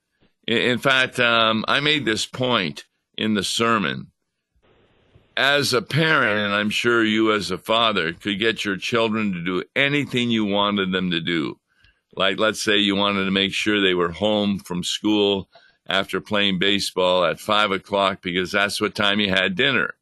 In, 0.47 0.79
fact, 0.79 1.21
um, 1.21 1.65
I 1.69 1.81
made 1.81 2.05
this 2.05 2.27
point 2.27 2.85
in 3.17 3.35
the 3.35 3.45
sermon. 3.45 4.09
As 5.37 5.73
a 5.73 5.81
parent, 5.81 6.39
and 6.39 6.53
I'm 6.53 6.71
sure 6.71 7.05
you 7.05 7.33
as 7.33 7.51
a 7.51 7.59
father 7.59 8.13
could 8.13 8.39
get 8.39 8.65
your 8.65 8.77
children 8.77 9.33
to 9.33 9.45
do 9.45 9.63
anything 9.77 10.31
you 10.31 10.45
wanted 10.45 10.93
them 10.93 11.11
to 11.13 11.21
do 11.21 11.61
like 12.17 12.39
let's 12.39 12.63
say 12.63 12.77
you 12.77 12.97
wanted 12.97 13.25
to 13.25 13.31
make 13.31 13.53
sure 13.53 13.81
they 13.81 13.95
were 13.95 14.11
home 14.11 14.59
from 14.59 14.83
school 14.83 15.49
after 15.89 16.21
playing 16.21 16.59
baseball 16.59 17.25
at 17.25 17.41
five 17.41 17.71
o'clock 17.71 18.21
because 18.23 18.53
that's 18.53 18.81
what 18.81 18.95
time 18.95 19.21
you 19.21 19.31
had 19.31 19.55
dinner. 19.55 19.95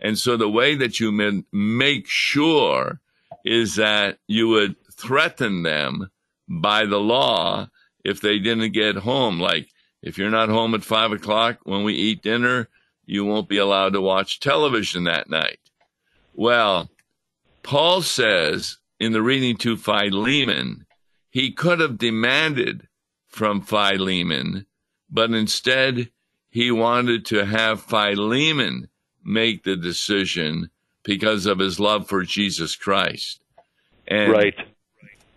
And 0.00 0.18
so 0.18 0.36
the 0.36 0.48
way 0.48 0.74
that 0.76 1.00
you 1.00 1.44
make 1.52 2.06
sure 2.06 3.00
is 3.44 3.76
that 3.76 4.18
you 4.26 4.48
would 4.48 4.76
threaten 4.92 5.62
them 5.62 6.10
by 6.48 6.86
the 6.86 7.00
law 7.00 7.68
if 8.04 8.20
they 8.20 8.38
didn't 8.38 8.72
get 8.72 8.96
home. 8.96 9.40
Like 9.40 9.68
if 10.02 10.18
you're 10.18 10.30
not 10.30 10.48
home 10.48 10.74
at 10.74 10.84
five 10.84 11.12
o'clock 11.12 11.58
when 11.64 11.84
we 11.84 11.94
eat 11.94 12.22
dinner, 12.22 12.68
you 13.04 13.24
won't 13.24 13.48
be 13.48 13.58
allowed 13.58 13.94
to 13.94 14.00
watch 14.00 14.40
television 14.40 15.04
that 15.04 15.30
night. 15.30 15.58
Well, 16.34 16.90
Paul 17.62 18.02
says 18.02 18.78
in 19.00 19.12
the 19.12 19.22
reading 19.22 19.56
to 19.58 19.76
Philemon, 19.76 20.86
he 21.30 21.52
could 21.52 21.80
have 21.80 21.98
demanded 21.98 22.88
from 23.26 23.60
Philemon, 23.60 24.66
but 25.10 25.30
instead 25.30 26.10
he 26.50 26.70
wanted 26.70 27.26
to 27.26 27.44
have 27.44 27.82
Philemon 27.82 28.88
make 29.28 29.62
the 29.62 29.76
decision 29.76 30.70
because 31.04 31.46
of 31.46 31.58
his 31.58 31.78
love 31.78 32.08
for 32.08 32.22
Jesus 32.22 32.74
Christ. 32.74 33.40
And 34.06 34.32
Right. 34.32 34.54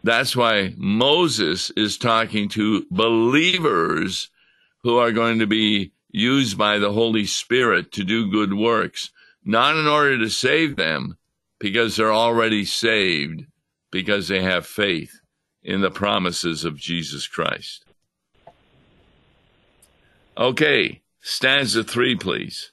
that's 0.04 0.36
why 0.36 0.74
Moses 0.78 1.72
is 1.72 1.98
talking 1.98 2.50
to 2.50 2.86
believers 2.90 4.30
who 4.84 4.98
are 4.98 5.12
going 5.12 5.40
to 5.40 5.48
be 5.48 5.92
used 6.10 6.58
by 6.58 6.80
the 6.80 6.94
Holy 6.94 7.26
Spirit 7.26 7.92
to 7.94 8.04
do 8.04 8.32
good 8.32 8.54
works, 8.54 9.12
not 9.44 9.78
in 9.78 9.88
order 9.88 10.18
to 10.18 10.30
save 10.30 10.76
them, 10.76 11.18
because 11.60 11.96
they're 11.96 12.14
already 12.14 12.66
saved, 12.66 13.46
because 13.92 14.28
they 14.28 14.42
have 14.42 14.66
faith 14.66 15.20
in 15.64 15.82
the 15.82 15.92
promises 15.92 16.66
of 16.66 16.76
Jesus 16.76 17.28
Christ. 17.28 17.86
Okay, 20.38 21.02
stanza 21.22 21.84
three, 21.84 22.16
please. 22.16 22.72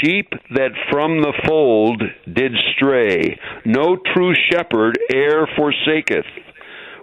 Sheep 0.00 0.32
that 0.54 0.72
from 0.90 1.20
the 1.20 1.32
fold 1.46 2.02
did 2.32 2.52
stray, 2.74 3.38
no 3.64 3.96
true 4.14 4.34
shepherd 4.50 4.98
e'er 5.12 5.46
forsaketh. 5.56 6.26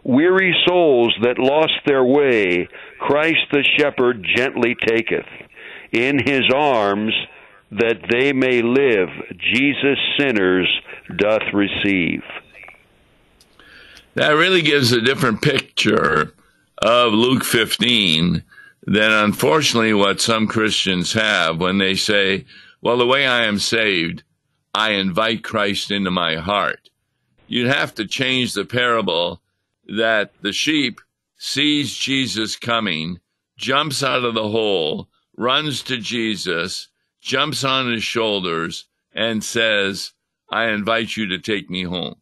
Weary 0.03 0.55
souls 0.67 1.13
that 1.21 1.37
lost 1.37 1.73
their 1.85 2.03
way, 2.03 2.67
Christ 2.99 3.45
the 3.51 3.63
shepherd 3.77 4.25
gently 4.35 4.75
taketh. 4.87 5.25
In 5.91 6.19
his 6.19 6.43
arms 6.53 7.13
that 7.71 8.07
they 8.09 8.33
may 8.33 8.61
live, 8.61 9.09
Jesus 9.37 9.97
sinners 10.17 10.67
doth 11.17 11.53
receive. 11.53 12.23
That 14.15 14.31
really 14.31 14.61
gives 14.61 14.91
a 14.91 15.01
different 15.01 15.41
picture 15.41 16.33
of 16.81 17.13
Luke 17.13 17.43
15 17.43 18.43
than 18.87 19.11
unfortunately 19.11 19.93
what 19.93 20.21
some 20.21 20.47
Christians 20.47 21.13
have 21.13 21.59
when 21.59 21.77
they 21.77 21.93
say, 21.93 22.45
well, 22.81 22.97
the 22.97 23.05
way 23.05 23.25
I 23.25 23.45
am 23.45 23.59
saved, 23.59 24.23
I 24.73 24.91
invite 24.91 25.43
Christ 25.43 25.91
into 25.91 26.11
my 26.11 26.35
heart. 26.35 26.89
You'd 27.47 27.69
have 27.73 27.95
to 27.95 28.05
change 28.05 28.53
the 28.53 28.65
parable 28.65 29.41
that 29.87 30.31
the 30.41 30.53
sheep 30.53 30.99
sees 31.37 31.95
Jesus 31.95 32.55
coming, 32.55 33.19
jumps 33.57 34.03
out 34.03 34.23
of 34.23 34.33
the 34.33 34.49
hole, 34.49 35.07
runs 35.35 35.81
to 35.83 35.97
Jesus, 35.97 36.89
jumps 37.21 37.63
on 37.63 37.91
his 37.91 38.03
shoulders, 38.03 38.85
and 39.13 39.43
says, 39.43 40.13
I 40.51 40.69
invite 40.69 41.15
you 41.17 41.27
to 41.27 41.39
take 41.39 41.69
me 41.69 41.83
home. 41.83 42.15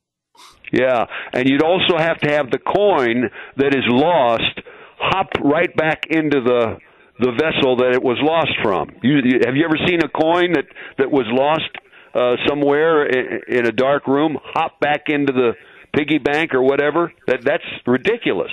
Yeah, 0.72 1.06
and 1.34 1.48
you'd 1.48 1.64
also 1.64 1.98
have 1.98 2.20
to 2.20 2.32
have 2.32 2.52
the 2.52 2.60
coin 2.60 3.30
that 3.58 3.76
is 3.76 3.84
lost 3.88 4.60
hop 4.98 5.30
right 5.44 5.76
back 5.76 6.08
into 6.10 6.42
the 6.42 6.78
the 7.18 7.32
vessel 7.32 7.78
that 7.78 7.94
it 7.94 8.04
was 8.04 8.20
lost 8.20 8.52
from. 8.62 8.92
You, 9.02 9.24
you, 9.24 9.40
have 9.46 9.56
you 9.56 9.64
ever 9.64 9.80
seen 9.88 10.04
coin 10.20 10.54
that 10.54 10.66
that 10.98 11.12
was 11.12 11.26
lost 11.30 11.70
uh, 12.14 12.36
somewhere 12.48 13.06
in, 13.06 13.42
in 13.60 13.66
a 13.66 13.72
dark 13.72 14.08
room? 14.08 14.38
Hop 14.44 14.80
back 14.80 15.04
into 15.08 15.34
the 15.34 15.54
piggy 15.96 16.18
bank 16.18 16.54
or 16.54 16.62
whatever. 16.62 17.12
That 17.28 17.44
that's 17.44 17.64
ridiculous. 17.86 18.52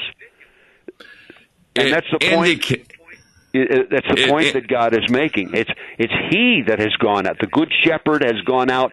And 1.77 1.89
It 1.89 1.91
that's 1.91 2.07
the 2.11 2.31
point. 2.35 2.71
It, 3.55 3.91
that's 3.91 4.07
the 4.09 4.23
It- 4.25 4.31
point 4.31 4.53
that 4.55 4.67
God 4.67 4.95
is 4.95 5.11
making. 5.11 5.51
It's 5.55 5.71
it's 5.99 6.13
He 6.31 6.63
that 6.67 6.79
has 6.79 6.93
gone 6.99 7.27
out. 7.27 7.37
The 7.41 7.47
good 7.47 7.71
shepherd 7.83 8.23
has 8.25 8.41
gone 8.47 8.71
out 8.71 8.93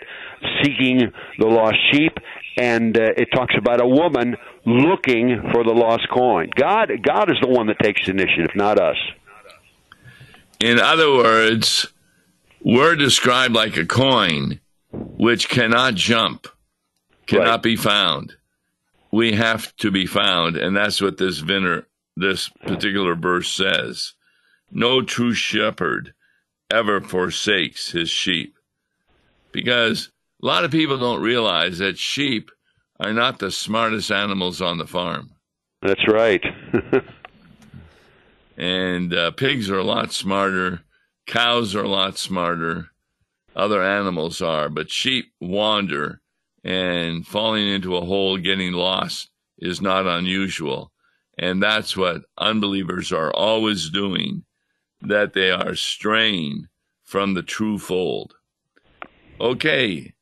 seeking 0.64 1.12
the 1.38 1.48
lost 1.48 1.78
sheep, 1.92 2.18
and 2.58 2.98
uh, 2.98 3.02
it 3.18 3.30
talks 3.34 3.56
about 3.58 3.82
a 3.82 3.88
woman 3.88 4.36
looking 4.66 5.42
for 5.54 5.64
the 5.64 5.72
lost 5.74 6.08
coin. 6.14 6.50
God 6.56 6.92
God 7.04 7.30
is 7.32 7.38
the 7.42 7.48
one 7.48 7.68
that 7.68 7.80
takes 7.80 8.06
the 8.06 8.12
initiative, 8.12 8.52
not 8.56 8.80
us. 8.80 8.98
In 10.60 10.78
other 10.80 11.10
words, 11.14 11.88
we're 12.62 12.96
described 12.96 13.54
like 13.56 13.78
a 13.78 13.86
coin 13.86 14.60
which 14.92 15.50
cannot 15.50 15.96
jump, 15.96 16.48
cannot 17.28 17.46
Right. 17.46 17.62
be 17.64 17.76
found. 17.76 18.36
we 19.12 19.32
have 19.34 19.76
to 19.78 19.90
be 19.90 20.06
found, 20.06 20.56
and 20.56 20.76
that's 20.78 21.02
what 21.02 21.18
this 21.18 21.40
vinner, 21.40 21.86
this 22.16 22.48
particular 22.68 23.16
verse 23.16 23.50
says. 23.50 24.14
No 24.72 25.02
true 25.02 25.34
shepherd 25.34 26.14
ever 26.70 27.02
forsakes 27.02 27.90
his 27.92 28.10
sheep. 28.12 28.54
Because 29.52 30.12
a 30.44 30.46
lot 30.46 30.64
of 30.64 30.70
people 30.70 31.00
don't 31.00 31.24
realize 31.24 31.80
that 31.80 31.98
sheep 31.98 32.52
are 33.00 33.12
not 33.14 33.40
the 33.40 33.50
smartest 33.50 34.12
animals 34.12 34.62
on 34.62 34.78
the 34.78 34.86
farm. 34.86 35.32
That's 35.82 36.08
right. 36.08 36.44
and 38.58 39.14
uh, 39.14 39.32
pigs 39.32 39.70
are 39.70 39.80
a 39.80 39.84
lot 39.84 40.12
smarter, 40.14 40.82
cows 41.30 41.76
are 41.76 41.84
a 41.84 41.88
lot 41.88 42.18
smarter, 42.18 42.88
other 43.56 43.84
animals 43.84 44.42
are, 44.42 44.68
but 44.68 44.90
sheep 44.90 45.32
wander 45.40 46.22
and 46.64 47.26
falling 47.26 47.68
into 47.68 47.96
a 47.96 48.06
hole, 48.06 48.38
getting 48.38 48.74
lost 48.74 49.30
is 49.60 49.80
not 49.80 50.08
unusual. 50.08 50.92
And 51.38 51.62
that's 51.62 51.96
what 51.96 52.24
unbelievers 52.38 53.12
are 53.12 53.32
always 53.32 53.90
doing, 53.90 54.44
that 55.02 55.34
they 55.34 55.52
are 55.52 55.76
straying 55.76 56.66
from 57.04 57.36
the 57.36 57.44
true 57.44 57.78
fold. 57.78 58.34
Okay. 59.40 60.14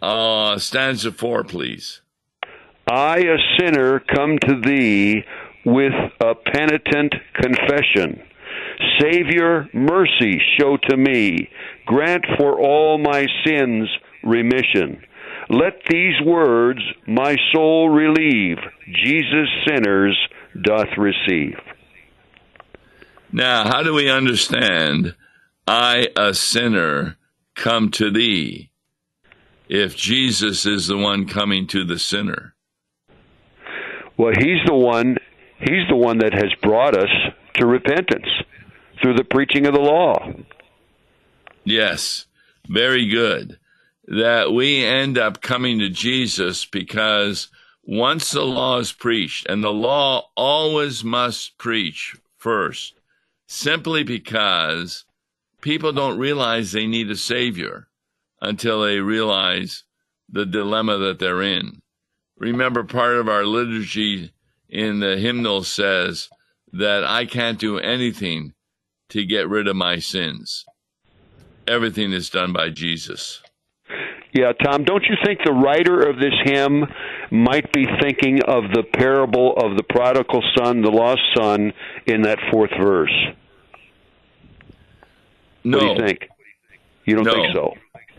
Uh, 0.00 0.58
stanza 0.58 1.12
four, 1.12 1.44
please. 1.44 2.00
I, 2.88 3.18
a 3.18 3.36
sinner, 3.58 4.00
come 4.00 4.38
to 4.38 4.60
thee 4.60 5.22
with 5.64 5.92
a 6.20 6.34
penitent 6.34 7.14
confession. 7.34 8.22
Savior, 9.00 9.68
mercy 9.72 10.40
show 10.58 10.76
to 10.88 10.96
me. 10.96 11.48
Grant 11.86 12.24
for 12.36 12.60
all 12.60 12.98
my 12.98 13.26
sins 13.44 13.88
remission. 14.22 15.02
Let 15.50 15.82
these 15.88 16.20
words 16.24 16.80
my 17.06 17.36
soul 17.52 17.90
relieve. 17.90 18.58
Jesus 19.04 19.48
sinners 19.66 20.18
doth 20.62 20.88
receive. 20.96 21.58
Now, 23.32 23.64
how 23.64 23.82
do 23.82 23.92
we 23.92 24.10
understand 24.10 25.14
I, 25.66 26.08
a 26.16 26.34
sinner, 26.34 27.16
come 27.54 27.90
to 27.92 28.10
thee 28.10 28.70
if 29.68 29.96
Jesus 29.96 30.66
is 30.66 30.86
the 30.86 30.96
one 30.96 31.26
coming 31.26 31.66
to 31.68 31.84
the 31.84 31.98
sinner? 31.98 32.54
Well, 34.16 34.32
he's 34.38 34.64
the 34.66 34.74
one 34.74 35.16
he's 35.58 35.88
the 35.88 35.96
one 35.96 36.18
that 36.18 36.32
has 36.32 36.52
brought 36.62 36.96
us 36.96 37.10
to 37.54 37.66
repentance 37.66 38.28
through 39.00 39.14
the 39.14 39.24
preaching 39.24 39.66
of 39.66 39.74
the 39.74 39.80
law. 39.80 40.32
Yes, 41.64 42.26
very 42.68 43.08
good 43.08 43.58
that 44.06 44.52
we 44.52 44.84
end 44.84 45.16
up 45.16 45.40
coming 45.40 45.78
to 45.78 45.88
Jesus 45.88 46.66
because 46.66 47.48
once 47.82 48.30
the 48.30 48.42
law 48.42 48.78
is 48.78 48.92
preached, 48.92 49.46
and 49.48 49.62
the 49.62 49.72
law 49.72 50.30
always 50.36 51.04
must 51.04 51.58
preach 51.58 52.16
first, 52.38 52.94
simply 53.46 54.02
because 54.02 55.04
people 55.60 55.92
don't 55.92 56.18
realize 56.18 56.72
they 56.72 56.86
need 56.86 57.10
a 57.10 57.16
Savior 57.16 57.88
until 58.40 58.82
they 58.82 59.00
realize 59.00 59.84
the 60.28 60.46
dilemma 60.46 60.98
that 60.98 61.18
they're 61.18 61.42
in. 61.42 61.82
Remember, 62.38 62.84
part 62.84 63.16
of 63.16 63.28
our 63.28 63.44
liturgy 63.44 64.32
in 64.68 65.00
the 65.00 65.16
hymnal 65.16 65.62
says 65.62 66.28
that 66.72 67.04
I 67.04 67.26
can't 67.26 67.58
do 67.58 67.78
anything 67.78 68.54
to 69.14 69.24
get 69.24 69.48
rid 69.48 69.68
of 69.68 69.76
my 69.76 70.00
sins. 70.00 70.64
Everything 71.68 72.12
is 72.12 72.28
done 72.28 72.52
by 72.52 72.68
Jesus. 72.68 73.40
Yeah, 74.32 74.50
Tom, 74.64 74.82
don't 74.82 75.04
you 75.04 75.14
think 75.24 75.38
the 75.44 75.52
writer 75.52 76.00
of 76.00 76.16
this 76.18 76.34
hymn 76.42 76.84
might 77.30 77.72
be 77.72 77.86
thinking 78.02 78.42
of 78.42 78.64
the 78.72 78.82
parable 78.82 79.54
of 79.56 79.76
the 79.76 79.84
prodigal 79.84 80.42
son, 80.58 80.82
the 80.82 80.90
lost 80.90 81.20
son, 81.36 81.72
in 82.06 82.22
that 82.22 82.38
fourth 82.50 82.72
verse? 82.76 83.14
No. 85.62 85.78
What 85.78 85.96
do 85.96 86.02
you 86.02 86.08
think? 86.08 86.28
You 87.04 87.14
don't 87.14 87.24
no. 87.24 87.32
think 87.34 87.54
so? 87.54 87.74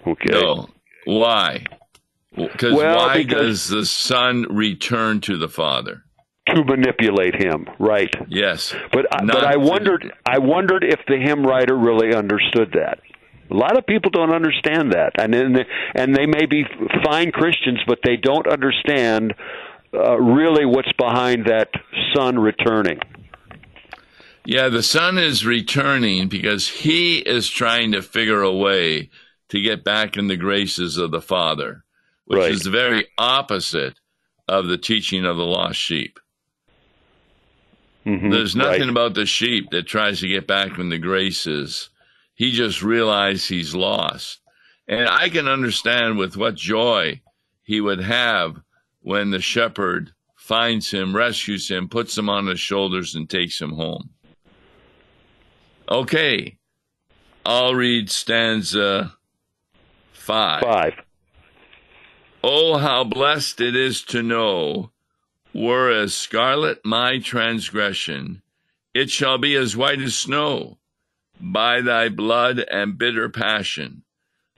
Okay. 0.07 0.31
No. 0.31 0.69
Why? 1.03 1.65
Because 2.37 2.73
well, 2.73 2.95
why 2.95 3.17
because 3.17 3.37
does 3.37 3.67
the 3.67 3.85
son 3.85 4.45
return 4.49 5.19
to 5.21 5.37
the 5.37 5.49
father? 5.49 6.04
To 6.47 6.63
manipulate 6.63 7.35
him, 7.35 7.65
right? 7.79 8.13
Yes. 8.29 8.75
But 8.91 9.07
I, 9.11 9.25
but 9.25 9.43
I 9.43 9.57
wondered 9.57 10.01
to... 10.01 10.11
I 10.27 10.37
wondered 10.37 10.83
if 10.83 10.99
the 11.07 11.17
hymn 11.17 11.43
writer 11.43 11.75
really 11.75 12.13
understood 12.13 12.73
that. 12.73 12.99
A 13.49 13.53
lot 13.55 13.77
of 13.77 13.85
people 13.87 14.11
don't 14.11 14.31
understand 14.31 14.93
that, 14.93 15.13
and 15.17 15.33
they, 15.33 15.65
and 15.95 16.15
they 16.15 16.27
may 16.27 16.45
be 16.45 16.63
fine 17.03 17.31
Christians, 17.31 17.79
but 17.87 17.99
they 18.03 18.15
don't 18.15 18.47
understand 18.47 19.33
uh, 19.91 20.17
really 20.17 20.65
what's 20.65 20.91
behind 20.99 21.47
that 21.47 21.69
son 22.15 22.37
returning. 22.37 22.99
Yeah, 24.45 24.69
the 24.69 24.83
son 24.83 25.17
is 25.17 25.45
returning 25.45 26.27
because 26.27 26.67
he 26.67 27.17
is 27.17 27.49
trying 27.49 27.91
to 27.93 28.03
figure 28.03 28.43
a 28.43 28.53
way 28.53 29.09
to 29.49 29.61
get 29.61 29.83
back 29.83 30.15
in 30.15 30.27
the 30.27 30.37
graces 30.37 30.97
of 30.97 31.09
the 31.09 31.21
Father, 31.21 31.83
which 32.25 32.39
right. 32.39 32.51
is 32.51 32.61
the 32.61 32.69
very 32.69 33.07
opposite 33.17 33.99
of 34.47 34.67
the 34.67 34.77
teaching 34.77 35.25
of 35.25 35.37
the 35.37 35.43
lost 35.43 35.79
sheep. 35.79 36.19
Mm-hmm, 38.05 38.29
There's 38.29 38.55
nothing 38.55 38.81
right. 38.81 38.89
about 38.89 39.13
the 39.15 39.25
sheep 39.25 39.71
that 39.71 39.87
tries 39.87 40.19
to 40.19 40.27
get 40.27 40.45
back 40.47 40.77
when 40.77 40.89
the 40.89 40.97
graces 40.99 41.89
he 42.35 42.51
just 42.51 42.83
realized 42.83 43.47
he's 43.49 43.73
lost. 43.73 44.39
And 44.87 45.07
I 45.09 45.29
can 45.29 45.47
understand 45.47 46.17
with 46.17 46.37
what 46.37 46.55
joy 46.55 47.21
he 47.63 47.81
would 47.81 48.01
have 48.01 48.57
when 49.01 49.31
the 49.31 49.41
shepherd 49.41 50.11
finds 50.35 50.91
him, 50.91 51.15
rescues 51.15 51.67
him, 51.67 51.89
puts 51.89 52.15
him 52.15 52.29
on 52.29 52.45
his 52.45 52.59
shoulders, 52.59 53.15
and 53.15 53.27
takes 53.27 53.59
him 53.59 53.71
home. 53.71 54.09
Okay, 55.89 56.57
I'll 57.45 57.73
read 57.73 58.09
stanza 58.11 59.15
five. 60.13 60.61
Five. 60.61 60.93
Oh, 62.43 62.77
how 62.77 63.03
blessed 63.03 63.61
it 63.61 63.75
is 63.75 64.03
to 64.03 64.21
know, 64.21 64.91
were 65.55 65.89
as 65.89 66.13
scarlet 66.13 66.81
my 66.83 67.17
transgression, 67.17 68.41
it 68.93 69.09
shall 69.09 69.37
be 69.37 69.55
as 69.55 69.77
white 69.77 70.01
as 70.01 70.13
snow 70.13 70.77
by 71.39 71.79
thy 71.79 72.09
blood 72.09 72.59
and 72.69 72.97
bitter 72.97 73.29
passion. 73.29 74.03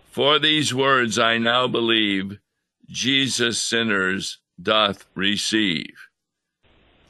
For 0.10 0.40
these 0.40 0.74
words 0.74 1.20
I 1.20 1.38
now 1.38 1.68
believe 1.68 2.40
Jesus 2.88 3.62
sinners 3.62 4.40
doth 4.60 5.06
receive. 5.14 5.94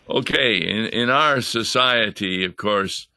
Okay, 0.10 0.58
in, 0.58 0.88
in 0.88 1.10
our 1.10 1.40
society, 1.40 2.44
of 2.44 2.58
course, 2.58 3.08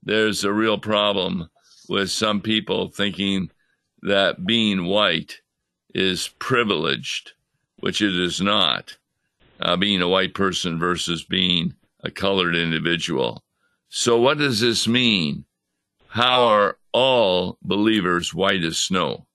there's 0.00 0.44
a 0.44 0.52
real 0.52 0.78
problem 0.78 1.50
with 1.88 2.08
some 2.08 2.40
people 2.40 2.88
thinking 2.88 3.50
that 4.02 4.46
being 4.46 4.84
white 4.84 5.40
is 5.92 6.28
privileged, 6.38 7.32
which 7.80 8.00
it 8.00 8.14
is 8.14 8.40
not, 8.40 8.96
uh, 9.60 9.76
being 9.76 10.02
a 10.02 10.08
white 10.08 10.34
person 10.34 10.78
versus 10.78 11.24
being 11.24 11.74
a 12.02 12.10
colored 12.10 12.56
individual. 12.56 13.42
So, 13.88 14.20
what 14.20 14.38
does 14.38 14.60
this 14.60 14.86
mean? 14.88 15.44
How 16.08 16.44
are 16.46 16.76
all 16.92 17.58
believers 17.62 18.34
white 18.34 18.64
as 18.64 18.78
snow? 18.78 19.26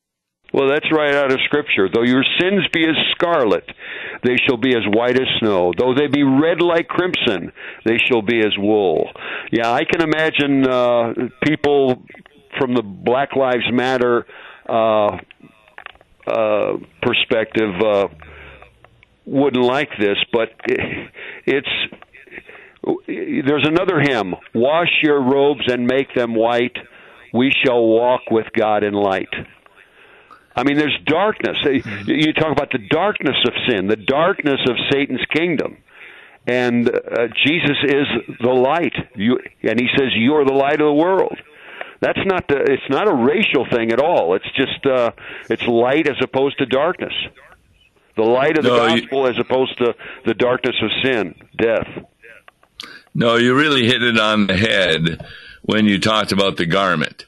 Well, 0.54 0.70
that's 0.70 0.92
right 0.92 1.14
out 1.14 1.32
of 1.32 1.40
Scripture. 1.46 1.90
Though 1.94 2.04
your 2.04 2.24
sins 2.40 2.64
be 2.72 2.84
as 2.84 2.96
scarlet, 3.12 3.66
they 4.24 4.38
shall 4.48 4.58
be 4.58 4.70
as 4.70 4.84
white 4.88 5.16
as 5.16 5.28
snow. 5.40 5.74
Though 5.78 5.94
they 5.94 6.08
be 6.08 6.24
red 6.24 6.62
like 6.62 6.88
crimson, 6.88 7.52
they 7.86 7.98
shall 7.98 8.22
be 8.22 8.40
as 8.40 8.54
wool. 8.58 9.10
Yeah, 9.52 9.72
I 9.72 9.84
can 9.84 10.02
imagine 10.02 10.68
uh, 10.68 11.14
people 11.46 12.04
from 12.58 12.74
the 12.74 12.84
Black 12.84 13.36
Lives 13.36 13.66
Matter 13.72 14.26
uh, 14.68 15.18
uh, 16.28 16.78
perspective 17.02 17.74
uh, 17.84 18.08
wouldn't 19.26 19.64
like 19.64 19.90
this, 20.00 20.18
but 20.32 20.50
it, 20.66 21.10
it's 21.46 21.68
there's 23.08 23.68
another 23.68 24.00
hymn 24.00 24.36
wash 24.54 24.92
your 25.02 25.20
robes 25.20 25.64
and 25.68 25.88
make 25.88 26.14
them 26.14 26.36
white 26.36 26.78
we 27.34 27.52
shall 27.66 27.84
walk 27.84 28.22
with 28.30 28.46
god 28.56 28.84
in 28.84 28.94
light. 28.94 29.34
I 30.56 30.64
mean 30.64 30.78
there's 30.78 30.98
darkness. 31.06 31.58
You 32.06 32.32
talk 32.34 32.52
about 32.52 32.72
the 32.72 32.88
darkness 32.90 33.38
of 33.48 33.54
sin 33.68 33.88
the 33.88 33.96
darkness 33.96 34.60
of 34.70 34.76
satan's 34.92 35.26
kingdom. 35.34 35.78
And 36.48 36.88
uh, 36.88 37.28
jesus 37.44 37.78
is 37.84 38.38
the 38.40 38.52
light. 38.52 38.94
You 39.16 39.40
and 39.64 39.80
he 39.80 39.88
says 39.98 40.10
you're 40.14 40.46
the 40.46 40.54
light 40.54 40.80
of 40.80 40.86
the 40.86 40.94
world. 40.94 41.38
That's 42.02 42.20
not 42.24 42.48
the, 42.48 42.58
it's 42.58 42.90
not 42.90 43.08
a 43.08 43.16
racial 43.16 43.66
thing 43.72 43.92
at 43.94 44.00
all. 44.00 44.36
It's 44.36 44.52
just 44.56 44.86
uh 44.86 45.12
it's 45.50 45.64
light 45.64 46.08
as 46.08 46.18
opposed 46.22 46.60
to 46.60 46.68
darkness 46.68 47.14
the 48.16 48.24
light 48.24 48.58
of 48.58 48.64
the 48.64 48.70
no, 48.70 48.88
gospel 48.88 49.24
you, 49.24 49.28
as 49.30 49.40
opposed 49.40 49.78
to 49.78 49.94
the 50.26 50.34
darkness 50.34 50.76
of 50.82 50.90
sin 51.04 51.36
death 51.58 51.88
no, 53.18 53.38
you 53.38 53.56
really 53.56 53.86
hit 53.86 54.04
it 54.04 54.20
on 54.20 54.48
the 54.48 54.58
head 54.58 55.26
when 55.62 55.86
you 55.86 56.00
talked 56.00 56.34
about 56.34 56.58
the 56.58 56.66
garment. 56.66 57.26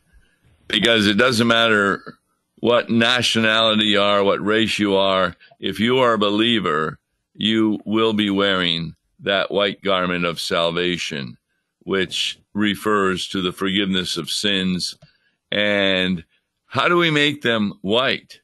Because 0.67 1.08
it 1.08 1.17
doesn't 1.17 1.47
matter 1.47 2.17
what 2.60 2.89
nationality 2.89 3.86
you 3.86 4.02
are, 4.02 4.21
what 4.21 4.43
race 4.43 4.78
you 4.80 4.95
are, 4.95 5.38
if 5.62 5.80
you 5.80 6.00
are 6.00 6.13
a 6.13 6.19
believer, 6.19 7.00
you 7.34 7.80
will 7.86 8.12
be 8.12 8.30
wearing 8.30 8.95
that 9.21 9.50
white 9.50 9.82
garment 9.82 10.26
of 10.26 10.41
salvation, 10.41 11.38
which 11.80 12.38
refers 12.54 13.30
to 13.30 13.41
the 13.41 13.54
forgiveness 13.54 14.17
of 14.17 14.30
sins. 14.30 14.97
And 15.50 16.26
how 16.65 16.89
do 16.89 16.97
we 16.97 17.12
make 17.12 17.43
them 17.43 17.80
white? 17.80 18.41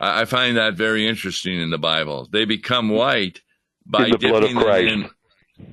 I 0.00 0.24
find 0.24 0.56
that 0.56 0.74
very 0.74 1.06
interesting 1.06 1.60
in 1.60 1.70
the 1.70 1.78
Bible. 1.78 2.28
They 2.30 2.44
become 2.44 2.88
white 2.88 3.42
by 3.84 4.04
in 4.04 4.10
the 4.12 4.18
blood 4.18 4.44
of 4.44 4.54
Christ. 4.54 4.92
In, 4.92 5.10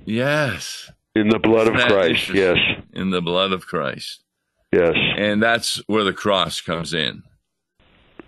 yes. 0.05 0.91
In 1.15 1.29
the 1.29 1.39
blood 1.39 1.67
Isn't 1.67 1.79
of 1.79 1.87
Christ, 1.87 2.29
yes. 2.29 2.57
In 2.93 3.11
the 3.11 3.21
blood 3.21 3.51
of 3.51 3.67
Christ. 3.67 4.23
Yes. 4.71 4.95
And 5.17 5.41
that's 5.41 5.81
where 5.87 6.03
the 6.03 6.13
cross 6.13 6.59
comes 6.59 6.93
in. 6.93 7.23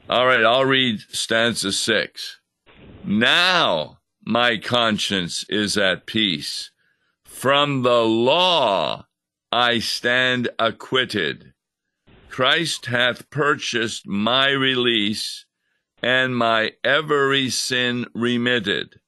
All 0.09 0.25
right, 0.25 0.43
I'll 0.43 0.65
read 0.65 1.01
stanza 1.09 1.71
six. 1.71 2.39
Now 3.03 3.99
my 4.23 4.57
conscience 4.57 5.45
is 5.49 5.77
at 5.77 6.05
peace. 6.05 6.71
From 7.25 7.81
the 7.81 8.03
law 8.03 9.05
I 9.51 9.79
stand 9.79 10.49
acquitted. 10.59 11.53
Christ 12.29 12.85
hath 12.85 13.29
purchased 13.29 14.07
my 14.07 14.49
release 14.49 15.45
and 16.01 16.35
my 16.35 16.71
every 16.83 17.49
sin 17.49 18.05
remitted. 18.13 18.99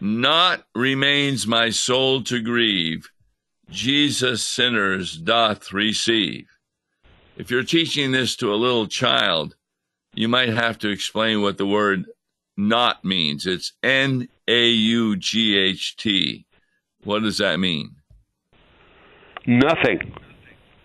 Not 0.00 0.66
remains 0.74 1.46
my 1.46 1.70
soul 1.70 2.22
to 2.24 2.40
grieve, 2.40 3.08
Jesus 3.70 4.44
sinners 4.44 5.16
doth 5.16 5.72
receive. 5.72 6.46
If 7.36 7.50
you're 7.50 7.64
teaching 7.64 8.12
this 8.12 8.36
to 8.36 8.52
a 8.52 8.56
little 8.56 8.86
child, 8.86 9.56
you 10.14 10.28
might 10.28 10.50
have 10.50 10.78
to 10.78 10.88
explain 10.88 11.42
what 11.42 11.58
the 11.58 11.66
word 11.66 12.06
not 12.56 13.04
means. 13.04 13.46
It's 13.46 13.72
N 13.82 14.28
A 14.48 14.68
U 14.68 15.16
G 15.16 15.58
H 15.58 15.96
T. 15.96 16.46
What 17.04 17.22
does 17.22 17.38
that 17.38 17.58
mean? 17.58 17.96
Nothing. 19.46 20.14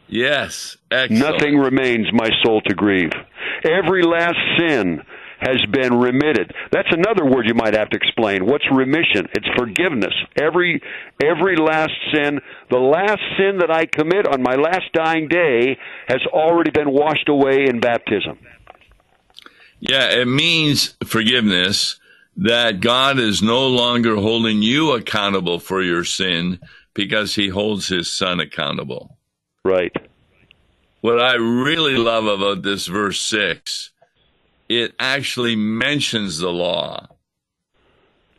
Yes. 0.08 0.78
Excellent. 0.91 1.21
Nothing 1.21 1.58
remains 1.58 2.08
my 2.12 2.30
soul 2.43 2.62
to 2.62 2.76
grieve. 2.76 3.12
Every 3.64 4.04
last 4.04 4.38
sin 4.58 5.02
has 5.42 5.60
been 5.72 5.98
remitted. 5.98 6.54
That's 6.72 6.88
another 6.92 7.26
word 7.26 7.48
you 7.48 7.56
might 7.56 7.76
have 7.76 7.90
to 7.90 7.98
explain. 7.98 8.46
What's 8.46 8.66
remission? 8.72 9.28
It's 9.34 9.48
forgiveness. 9.58 10.14
Every 10.40 10.82
every 11.24 11.56
last 11.56 11.94
sin, 12.14 12.40
the 12.70 12.78
last 12.78 13.22
sin 13.38 13.58
that 13.60 13.72
I 13.72 13.86
commit 13.88 14.28
on 14.28 14.44
my 14.44 14.56
last 14.56 14.94
dying 14.94 15.28
day 15.28 15.78
has 16.08 16.22
already 16.32 16.72
been 16.72 16.92
washed 16.92 17.28
away 17.28 17.66
in 17.68 17.80
baptism. 17.80 18.38
Yeah, 19.80 20.12
it 20.12 20.28
means 20.28 20.96
forgiveness 21.04 22.00
that 22.38 22.80
God 22.80 23.20
is 23.20 23.42
no 23.42 23.68
longer 23.68 24.16
holding 24.16 24.62
you 24.62 24.92
accountable 24.92 25.60
for 25.60 25.82
your 25.82 26.04
sin 26.04 26.60
because 26.94 27.36
he 27.36 27.50
holds 27.50 27.88
his 27.88 28.12
son 28.12 28.40
accountable. 28.40 29.18
Right. 29.66 29.92
What 31.02 31.20
I 31.20 31.36
really 31.36 31.98
love 31.98 32.26
about 32.26 32.62
this 32.62 32.88
verse 32.88 33.20
6 33.20 33.92
it 34.72 34.96
actually 35.02 35.58
mentions 35.58 36.38
the 36.38 36.50
law. 36.50 37.10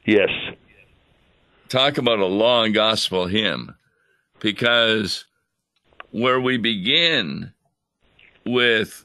Yes. 0.06 0.30
Talk 1.68 1.98
about 1.98 2.20
a 2.20 2.26
law 2.26 2.64
and 2.64 2.72
gospel 2.72 3.26
hymn, 3.26 3.74
because 4.40 5.26
where 6.10 6.40
we 6.40 6.56
begin 6.56 7.52
with 8.46 9.04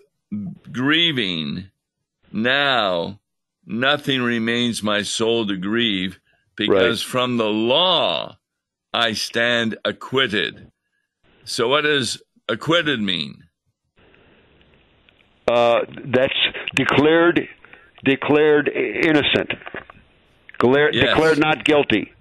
grieving, 0.72 1.70
now 2.32 3.20
nothing 3.66 4.22
remains 4.22 4.82
my 4.82 5.02
soul 5.02 5.46
to 5.48 5.58
grieve, 5.58 6.22
because 6.56 7.04
right. 7.04 7.12
from 7.12 7.36
the 7.36 7.50
law 7.50 8.38
I 8.94 9.12
stand 9.12 9.78
acquitted. 9.84 10.72
So, 11.44 11.68
what 11.68 11.82
does 11.82 12.22
acquitted 12.48 13.02
mean? 13.02 13.47
Uh, 15.48 15.82
that's 16.06 16.34
declared 16.76 17.48
declared 18.04 18.68
innocent, 18.70 19.54
declared, 20.60 20.94
yes. 20.94 21.10
declared 21.10 21.40
not 21.40 21.64
guilty. 21.64 22.12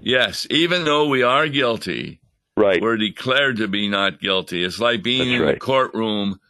Yes, 0.00 0.46
even 0.50 0.84
though 0.84 1.08
we 1.08 1.22
are 1.22 1.48
guilty, 1.48 2.20
right, 2.56 2.80
we're 2.80 2.96
declared 2.96 3.56
to 3.58 3.68
be 3.68 3.88
not 3.88 4.20
guilty. 4.20 4.64
It's 4.64 4.78
like 4.78 5.02
being 5.02 5.30
that's 5.30 5.40
in 5.40 5.46
right. 5.46 5.56
a 5.56 5.58
courtroom 5.58 6.40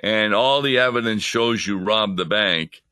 and 0.00 0.34
all 0.34 0.62
the 0.62 0.78
evidence 0.78 1.22
shows 1.22 1.66
you 1.66 1.78
robbed 1.78 2.16
the 2.16 2.24
bank, 2.24 2.82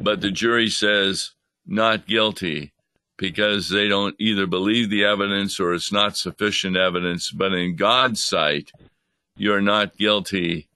but 0.00 0.20
the 0.20 0.30
jury 0.30 0.68
says 0.68 1.32
not 1.66 2.06
guilty 2.06 2.72
because 3.16 3.68
they 3.68 3.88
don't 3.88 4.14
either 4.18 4.46
believe 4.46 4.90
the 4.90 5.04
evidence 5.04 5.58
or 5.60 5.74
it's 5.74 5.92
not 5.92 6.16
sufficient 6.16 6.76
evidence. 6.76 7.30
But 7.30 7.52
in 7.52 7.76
God's 7.76 8.22
sight, 8.22 8.72
you're 9.36 9.60
not 9.60 9.96
guilty 9.96 10.68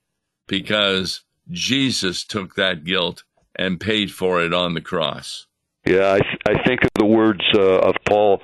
because 0.47 1.21
Jesus 1.49 2.23
took 2.23 2.55
that 2.55 2.83
guilt 2.83 3.23
and 3.55 3.79
paid 3.79 4.11
for 4.11 4.41
it 4.41 4.53
on 4.53 4.73
the 4.73 4.81
cross. 4.81 5.47
Yeah, 5.85 6.17
I, 6.19 6.51
I 6.51 6.63
think 6.63 6.83
of 6.83 6.89
the 6.97 7.05
words 7.05 7.41
uh, 7.55 7.79
of 7.79 7.95
Paul 8.07 8.39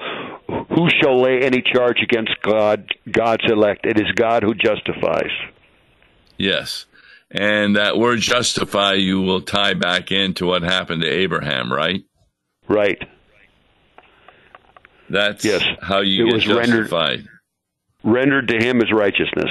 Who 0.48 0.90
shall 1.02 1.22
lay 1.22 1.42
any 1.42 1.62
charge 1.62 1.98
against 2.02 2.32
God, 2.42 2.92
God's 3.12 3.44
elect? 3.48 3.86
It 3.86 4.00
is 4.00 4.12
God 4.16 4.44
who 4.44 4.54
justifies. 4.54 5.32
Yes. 6.38 6.86
And 7.30 7.76
that 7.76 7.98
word 7.98 8.20
justify 8.20 8.94
you 8.94 9.22
will 9.22 9.42
tie 9.42 9.74
back 9.74 10.12
into 10.12 10.46
what 10.46 10.64
happened 10.64 11.02
to 11.02 11.10
Abraham, 11.10 11.72
right? 11.72 12.04
Right. 12.68 13.02
That's 15.10 15.44
yes. 15.46 15.64
how 15.82 16.02
you 16.02 16.28
it 16.28 16.34
was 16.34 16.44
justified. 16.44 17.28
Rendered, 18.04 18.48
rendered 18.48 18.48
to 18.50 18.66
him 18.66 18.82
as 18.82 18.92
righteousness 18.92 19.50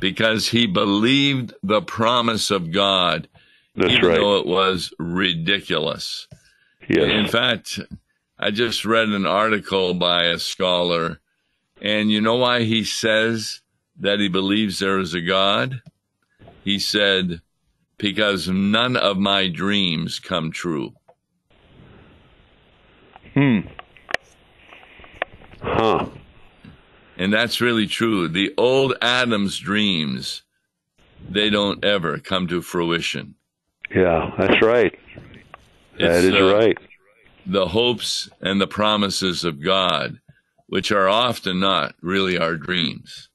because 0.00 0.48
he 0.48 0.66
believed 0.66 1.54
the 1.62 1.82
promise 1.82 2.50
of 2.50 2.72
God, 2.72 3.28
That's 3.76 3.92
even 3.92 4.08
right. 4.08 4.16
though 4.16 4.38
it 4.38 4.46
was 4.46 4.92
ridiculous. 4.98 6.26
Yes. 6.88 7.10
In 7.10 7.28
fact, 7.28 7.78
I 8.38 8.50
just 8.50 8.84
read 8.84 9.08
an 9.08 9.26
article 9.26 9.94
by 9.94 10.24
a 10.24 10.38
scholar, 10.38 11.20
and 11.80 12.10
you 12.10 12.20
know 12.20 12.36
why 12.36 12.62
he 12.62 12.84
says 12.84 13.60
that 14.00 14.18
he 14.18 14.28
believes 14.28 14.78
there 14.78 14.98
is 14.98 15.14
a 15.14 15.20
God? 15.20 15.82
He 16.64 16.78
said, 16.78 17.42
because 17.98 18.48
none 18.48 18.96
of 18.96 19.18
my 19.18 19.48
dreams 19.48 20.18
come 20.18 20.50
true. 20.50 20.94
Hmm. 23.34 23.60
Huh. 25.62 26.06
And 27.20 27.34
that's 27.34 27.60
really 27.60 27.86
true. 27.86 28.28
The 28.28 28.54
old 28.56 28.94
Adam's 29.02 29.58
dreams, 29.58 30.40
they 31.28 31.50
don't 31.50 31.84
ever 31.84 32.18
come 32.18 32.48
to 32.48 32.62
fruition. 32.62 33.34
Yeah, 33.94 34.30
that's 34.38 34.62
right. 34.62 34.98
That 35.98 36.24
is 36.24 36.34
uh, 36.34 36.54
right. 36.54 36.78
The 37.44 37.66
hopes 37.66 38.30
and 38.40 38.58
the 38.58 38.66
promises 38.66 39.44
of 39.44 39.62
God, 39.62 40.18
which 40.66 40.90
are 40.90 41.10
often 41.10 41.60
not 41.60 41.94
really 42.00 42.38
our 42.38 42.56
dreams. 42.56 43.28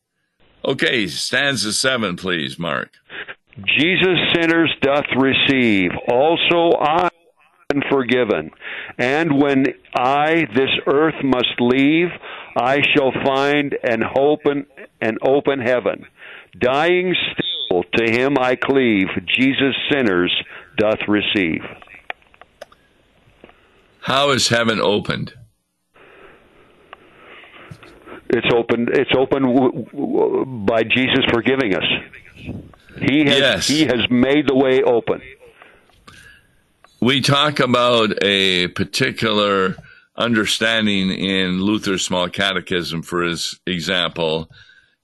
Okay, 0.65 1.05
stanza 1.05 1.71
seven, 1.71 2.15
please, 2.15 2.57
Mark. 2.57 2.89
Jesus 3.77 4.17
sinners 4.33 4.73
doth 4.81 5.05
receive, 5.15 5.91
also 6.09 6.75
I 6.79 7.07
am 7.71 7.83
forgiven. 7.91 8.49
And 8.97 9.39
when 9.39 9.65
I 9.95 10.45
this 10.55 10.71
earth 10.87 11.23
must 11.23 11.53
leave, 11.59 12.09
I 12.55 12.81
shall 12.95 13.11
find 13.23 13.75
an 13.83 14.03
open 14.17 14.65
an 15.01 15.17
open 15.21 15.59
heaven. 15.59 16.05
Dying 16.57 17.13
still 17.67 17.83
to 17.97 18.11
him 18.11 18.37
I 18.39 18.55
cleave, 18.55 19.07
Jesus 19.27 19.75
sinners 19.91 20.33
doth 20.77 20.99
receive. 21.07 21.61
How 23.99 24.29
is 24.31 24.47
heaven 24.49 24.79
opened? 24.79 25.33
It's 28.29 28.47
open. 28.53 28.87
It's 28.91 29.11
open 29.17 29.43
w- 29.43 29.85
w- 29.91 30.45
by 30.45 30.83
Jesus 30.83 31.25
forgiving 31.31 31.75
us. 31.75 31.83
He 32.99 33.25
has. 33.25 33.37
Yes. 33.39 33.67
He 33.67 33.85
has 33.85 34.09
made 34.09 34.47
the 34.47 34.55
way 34.55 34.81
open. 34.81 35.21
We 37.01 37.21
talk 37.21 37.59
about 37.59 38.23
a 38.23 38.67
particular 38.69 39.75
understanding 40.17 41.09
in 41.09 41.61
Luther's 41.61 42.05
Small 42.05 42.29
Catechism, 42.29 43.01
for 43.01 43.23
his 43.23 43.59
example, 43.65 44.49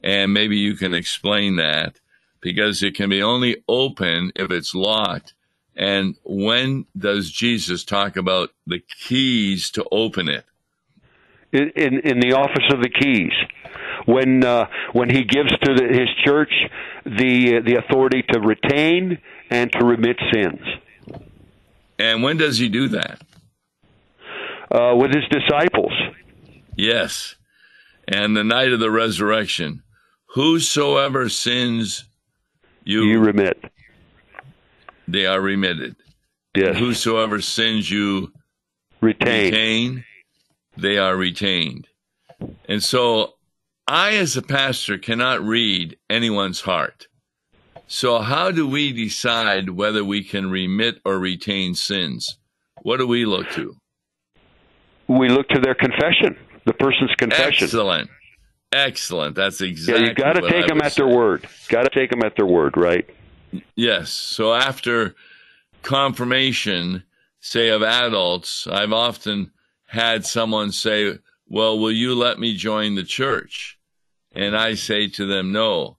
and 0.04 0.34
maybe 0.34 0.58
you 0.58 0.76
can 0.76 0.94
explain 0.94 1.58
that 1.58 2.00
because 2.42 2.82
it 2.82 2.96
can 2.96 3.10
be 3.10 3.22
only 3.22 3.64
open 3.68 4.32
if 4.36 4.52
it's 4.52 4.74
locked. 4.74 5.34
And 5.76 6.16
when 6.24 6.86
does 6.98 7.32
Jesus 7.32 7.84
talk 7.84 8.18
about 8.18 8.50
the 8.66 8.80
keys 8.80 9.70
to 9.72 9.86
open 9.92 10.28
it? 10.28 10.46
In 11.52 11.70
in, 11.76 12.00
in 12.00 12.20
the 12.20 12.34
office 12.34 12.66
of 12.74 12.82
the 12.82 12.90
keys, 12.90 13.34
when 14.06 14.44
uh, 14.44 14.68
when 14.94 15.10
he 15.10 15.24
gives 15.24 15.50
to 15.50 15.74
the, 15.74 15.88
his 15.88 16.10
church 16.26 16.52
the 17.06 17.58
uh, 17.58 17.62
the 17.66 17.76
authority 17.76 18.24
to 18.32 18.40
retain 18.40 19.18
and 19.50 19.72
to 19.74 19.86
remit 19.86 20.18
sins. 20.34 20.62
And 22.00 22.24
when 22.24 22.38
does 22.38 22.58
he 22.58 22.68
do 22.68 22.88
that? 22.90 23.22
Uh, 24.72 24.96
with 24.96 25.14
his 25.14 25.24
disciples. 25.30 25.92
Yes. 26.76 27.36
And 28.08 28.36
the 28.36 28.44
night 28.44 28.72
of 28.72 28.80
the 28.80 28.92
resurrection, 28.92 29.84
whosoever 30.30 31.30
sins 31.30 32.06
you, 32.84 33.04
You 33.04 33.20
remit. 33.20 33.64
they 35.08 35.26
are 35.26 35.40
remitted. 35.42 35.96
Yes. 36.56 36.78
Whosoever 36.78 37.42
sins 37.42 37.90
you 37.90 38.32
Retain. 39.02 39.52
retain, 39.54 40.06
they 40.78 40.98
are 40.98 41.16
retained. 41.16 41.88
And 42.68 42.84
so 42.84 43.34
I, 43.88 44.16
as 44.16 44.36
a 44.36 44.42
pastor, 44.42 44.98
cannot 44.98 45.42
read 45.44 45.98
anyone's 46.10 46.62
heart. 46.62 47.08
So, 47.88 48.20
how 48.20 48.52
do 48.52 48.66
we 48.68 48.94
decide 48.94 49.70
whether 49.72 50.04
we 50.04 50.24
can 50.24 50.50
remit 50.50 51.00
or 51.04 51.20
retain 51.20 51.76
sins? 51.76 52.38
What 52.84 52.98
do 52.98 53.08
we 53.08 53.26
look 53.26 53.50
to? 53.52 53.76
We 55.18 55.30
look 55.30 55.48
to 55.50 55.60
their 55.60 55.76
confession, 55.76 56.38
the 56.66 56.74
person's 56.74 57.14
confession. 57.18 57.66
Excellent. 57.66 58.10
Excellent. 58.72 59.36
That's 59.36 59.60
exactly. 59.60 60.04
Yeah, 60.04 60.10
you 60.10 60.16
got 60.16 60.34
to 60.34 60.42
take 60.50 60.66
I 60.66 60.68
them 60.68 60.82
at 60.82 60.96
their 60.96 61.08
word. 61.08 61.48
Got 61.68 61.84
to 61.84 61.90
take 61.90 62.10
them 62.10 62.24
at 62.24 62.36
their 62.38 62.46
word, 62.46 62.78
right? 62.78 63.06
Yes. 63.76 64.12
So 64.12 64.54
after 64.54 65.16
confirmation, 65.82 67.04
say 67.42 67.70
of 67.70 67.84
adults, 67.84 68.68
I've 68.68 68.94
often 68.94 69.52
had 69.88 70.26
someone 70.26 70.72
say, 70.72 71.18
Well, 71.48 71.78
will 71.78 71.92
you 71.92 72.16
let 72.16 72.40
me 72.40 72.56
join 72.56 72.96
the 72.96 73.04
church? 73.04 73.78
And 74.34 74.56
I 74.56 74.76
say 74.76 75.10
to 75.10 75.26
them, 75.26 75.52
No, 75.52 75.98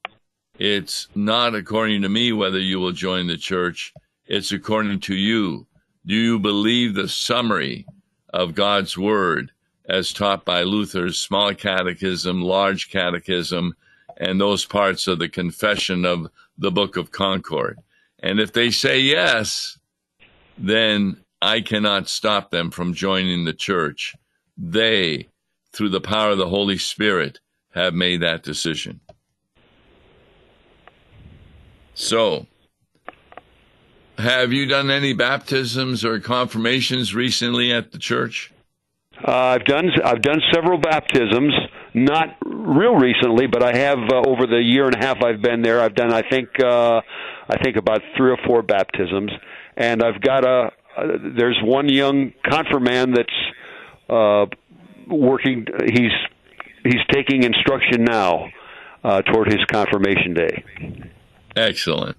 it's 0.59 1.09
not 1.15 1.55
according 1.55 2.01
to 2.03 2.09
me 2.09 2.33
whether 2.33 2.59
you 2.59 2.81
will 2.81 2.93
join 2.93 3.27
the 3.27 3.37
church, 3.37 3.93
it's 4.27 4.53
according 4.53 5.01
to 5.01 5.15
you. 5.15 5.67
Do 6.07 6.15
you 6.15 6.39
believe 6.39 6.95
the 6.95 7.09
summary 7.09 7.87
of 8.33 8.55
God's 8.55 8.97
word 8.97 9.53
as 9.89 10.13
taught 10.13 10.45
by 10.45 10.63
Luther's 10.63 11.21
small 11.21 11.55
catechism, 11.55 12.43
large 12.43 12.91
catechism, 12.91 13.75
and 14.17 14.41
those 14.41 14.65
parts 14.65 15.07
of 15.07 15.19
the 15.19 15.29
confession 15.29 16.05
of 16.05 16.29
the 16.59 16.71
Book 16.71 16.97
of 16.97 17.11
Concord? 17.11 17.79
And 18.23 18.41
if 18.41 18.53
they 18.53 18.71
say 18.71 19.01
yes, 19.01 19.79
then 20.57 21.17
I 21.41 21.61
cannot 21.61 22.09
stop 22.09 22.51
them 22.51 22.71
from 22.71 22.95
joining 22.95 23.45
the 23.45 23.53
church. 23.53 24.15
They, 24.57 25.29
through 25.73 25.89
the 25.89 26.01
power 26.01 26.31
of 26.31 26.39
the 26.39 26.49
Holy 26.49 26.79
Spirit, 26.79 27.41
have 27.75 27.95
made 27.95 28.23
that 28.23 28.43
decision. 28.43 29.01
So, 31.95 32.47
have 34.23 34.53
you 34.53 34.67
done 34.67 34.91
any 34.91 35.13
baptisms 35.13 36.05
or 36.05 36.21
confirmations 36.21 37.15
recently 37.15 37.73
at 37.73 37.93
the 37.93 37.99
church? 37.99 38.53
Uh, 39.27 39.31
I've 39.31 39.65
done 39.65 39.91
I've 40.05 40.23
done 40.23 40.41
several 40.53 40.79
baptisms, 40.79 41.53
not 41.95 42.37
real 42.45 42.95
recently, 42.95 43.47
but 43.47 43.63
I 43.63 43.77
have 43.77 43.99
uh, 43.99 44.23
over 44.27 44.47
the 44.47 44.61
year 44.63 44.87
and 44.87 44.95
a 44.95 45.07
half 45.07 45.23
I've 45.23 45.43
been 45.43 45.63
there. 45.63 45.81
I've 45.81 45.95
done 45.95 46.13
I 46.13 46.23
think 46.29 46.49
uh, 46.61 47.01
I 47.49 47.63
think 47.63 47.77
about 47.77 48.01
three 48.17 48.31
or 48.31 48.39
four 48.47 48.63
baptisms, 48.63 49.31
and 49.77 50.03
I've 50.03 50.21
got 50.21 50.45
a 50.45 50.71
uh, 50.97 51.07
there's 51.37 51.59
one 51.63 51.89
young 51.89 52.33
confirmand 52.45 53.17
that's 53.17 54.11
uh, 54.11 54.47
working. 55.09 55.67
He's 55.87 56.13
he's 56.85 57.03
taking 57.13 57.45
instruction 57.45 58.05
now 58.05 58.49
uh, 59.05 59.23
toward 59.23 59.49
his 59.53 59.65
confirmation 59.71 60.35
day. 60.35 60.65
Excellent. 61.55 62.17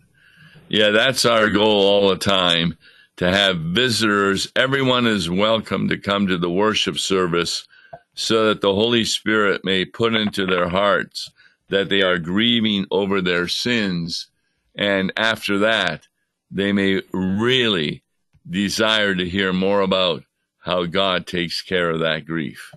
Yeah, 0.74 0.90
that's 0.90 1.24
our 1.24 1.52
goal 1.52 1.86
all 1.86 2.10
the 2.10 2.16
time 2.16 2.80
to 3.18 3.30
have 3.30 3.60
visitors. 3.60 4.52
Everyone 4.56 5.06
is 5.06 5.30
welcome 5.30 5.88
to 5.90 6.00
come 6.00 6.26
to 6.26 6.38
the 6.40 6.50
worship 6.50 6.98
service 6.98 7.68
so 8.16 8.48
that 8.48 8.62
the 8.62 8.74
Holy 8.74 9.06
Spirit 9.06 9.64
may 9.64 9.86
put 9.86 10.16
into 10.16 10.48
their 10.48 10.70
hearts 10.70 11.30
that 11.70 11.90
they 11.90 12.02
are 12.02 12.18
grieving 12.18 12.88
over 12.90 13.22
their 13.22 13.48
sins. 13.48 14.30
And 14.74 15.14
after 15.16 15.60
that, 15.60 16.08
they 16.50 16.72
may 16.72 17.04
really 17.14 18.02
desire 18.50 19.14
to 19.14 19.30
hear 19.30 19.54
more 19.54 19.82
about 19.82 20.24
how 20.58 20.86
God 20.86 21.28
takes 21.28 21.62
care 21.62 21.92
of 21.92 22.00
that 22.00 22.26
grief. 22.26 22.74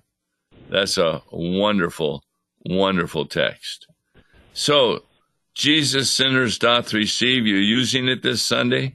That's 0.69 0.99
a 0.99 1.23
wonderful, 1.33 2.25
wonderful 2.67 3.25
text. 3.25 3.87
So, 4.53 5.03
Jesus 5.57 6.11
sinners 6.11 6.59
doth 6.59 6.93
receive 6.93 7.47
you 7.47 7.57
using 7.57 8.09
it 8.09 8.23
this 8.23 8.43
Sunday? 8.43 8.95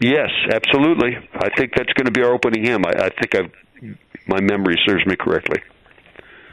Yes, 0.00 0.30
absolutely. 0.52 1.16
I 1.32 1.48
think 1.56 1.72
that's 1.76 1.92
going 1.92 2.06
to 2.06 2.10
be 2.10 2.22
our 2.22 2.34
opening 2.34 2.64
hymn. 2.64 2.84
I, 2.84 2.90
I 2.90 3.08
think 3.10 3.34
I've 3.34 3.50
my 4.26 4.40
memory 4.40 4.76
serves 4.84 5.06
me 5.06 5.14
correctly. 5.14 5.62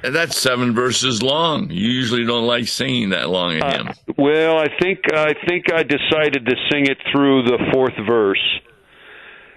And 0.03 0.13
that's 0.13 0.37
seven 0.37 0.75
verses 0.75 1.23
long. 1.23 1.71
You 1.71 1.89
usually 1.89 2.25
don't 2.25 2.45
like 2.45 2.67
singing 2.67 3.09
that 3.09 3.29
long 3.29 3.59
a 3.59 3.71
hymn. 3.71 3.89
Well, 4.17 4.59
I 4.59 4.67
think 4.79 4.99
I 5.11 5.33
think 5.47 5.73
I 5.73 5.81
decided 5.81 6.45
to 6.45 6.55
sing 6.71 6.85
it 6.85 6.97
through 7.11 7.43
the 7.43 7.57
fourth 7.73 7.95
verse, 8.05 8.59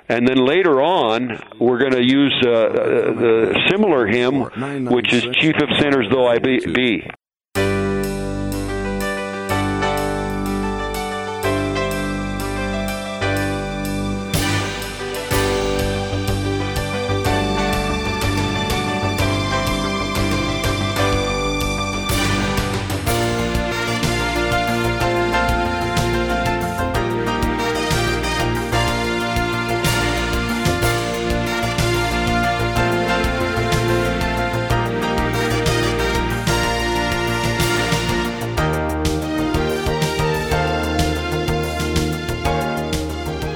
and 0.08 0.26
then 0.26 0.38
later 0.38 0.80
on 0.80 1.38
we're 1.60 1.78
going 1.78 1.92
to 1.92 2.02
use 2.02 2.34
uh, 2.46 2.50
uh, 2.50 2.64
the 3.12 3.60
similar 3.68 4.06
hymn, 4.06 4.42
which 4.86 5.12
is 5.12 5.24
"Chief 5.34 5.56
of 5.56 5.68
Sinners 5.78 6.06
Though 6.10 6.26
I 6.26 6.38
Be." 6.38 6.64
be. 6.64 7.10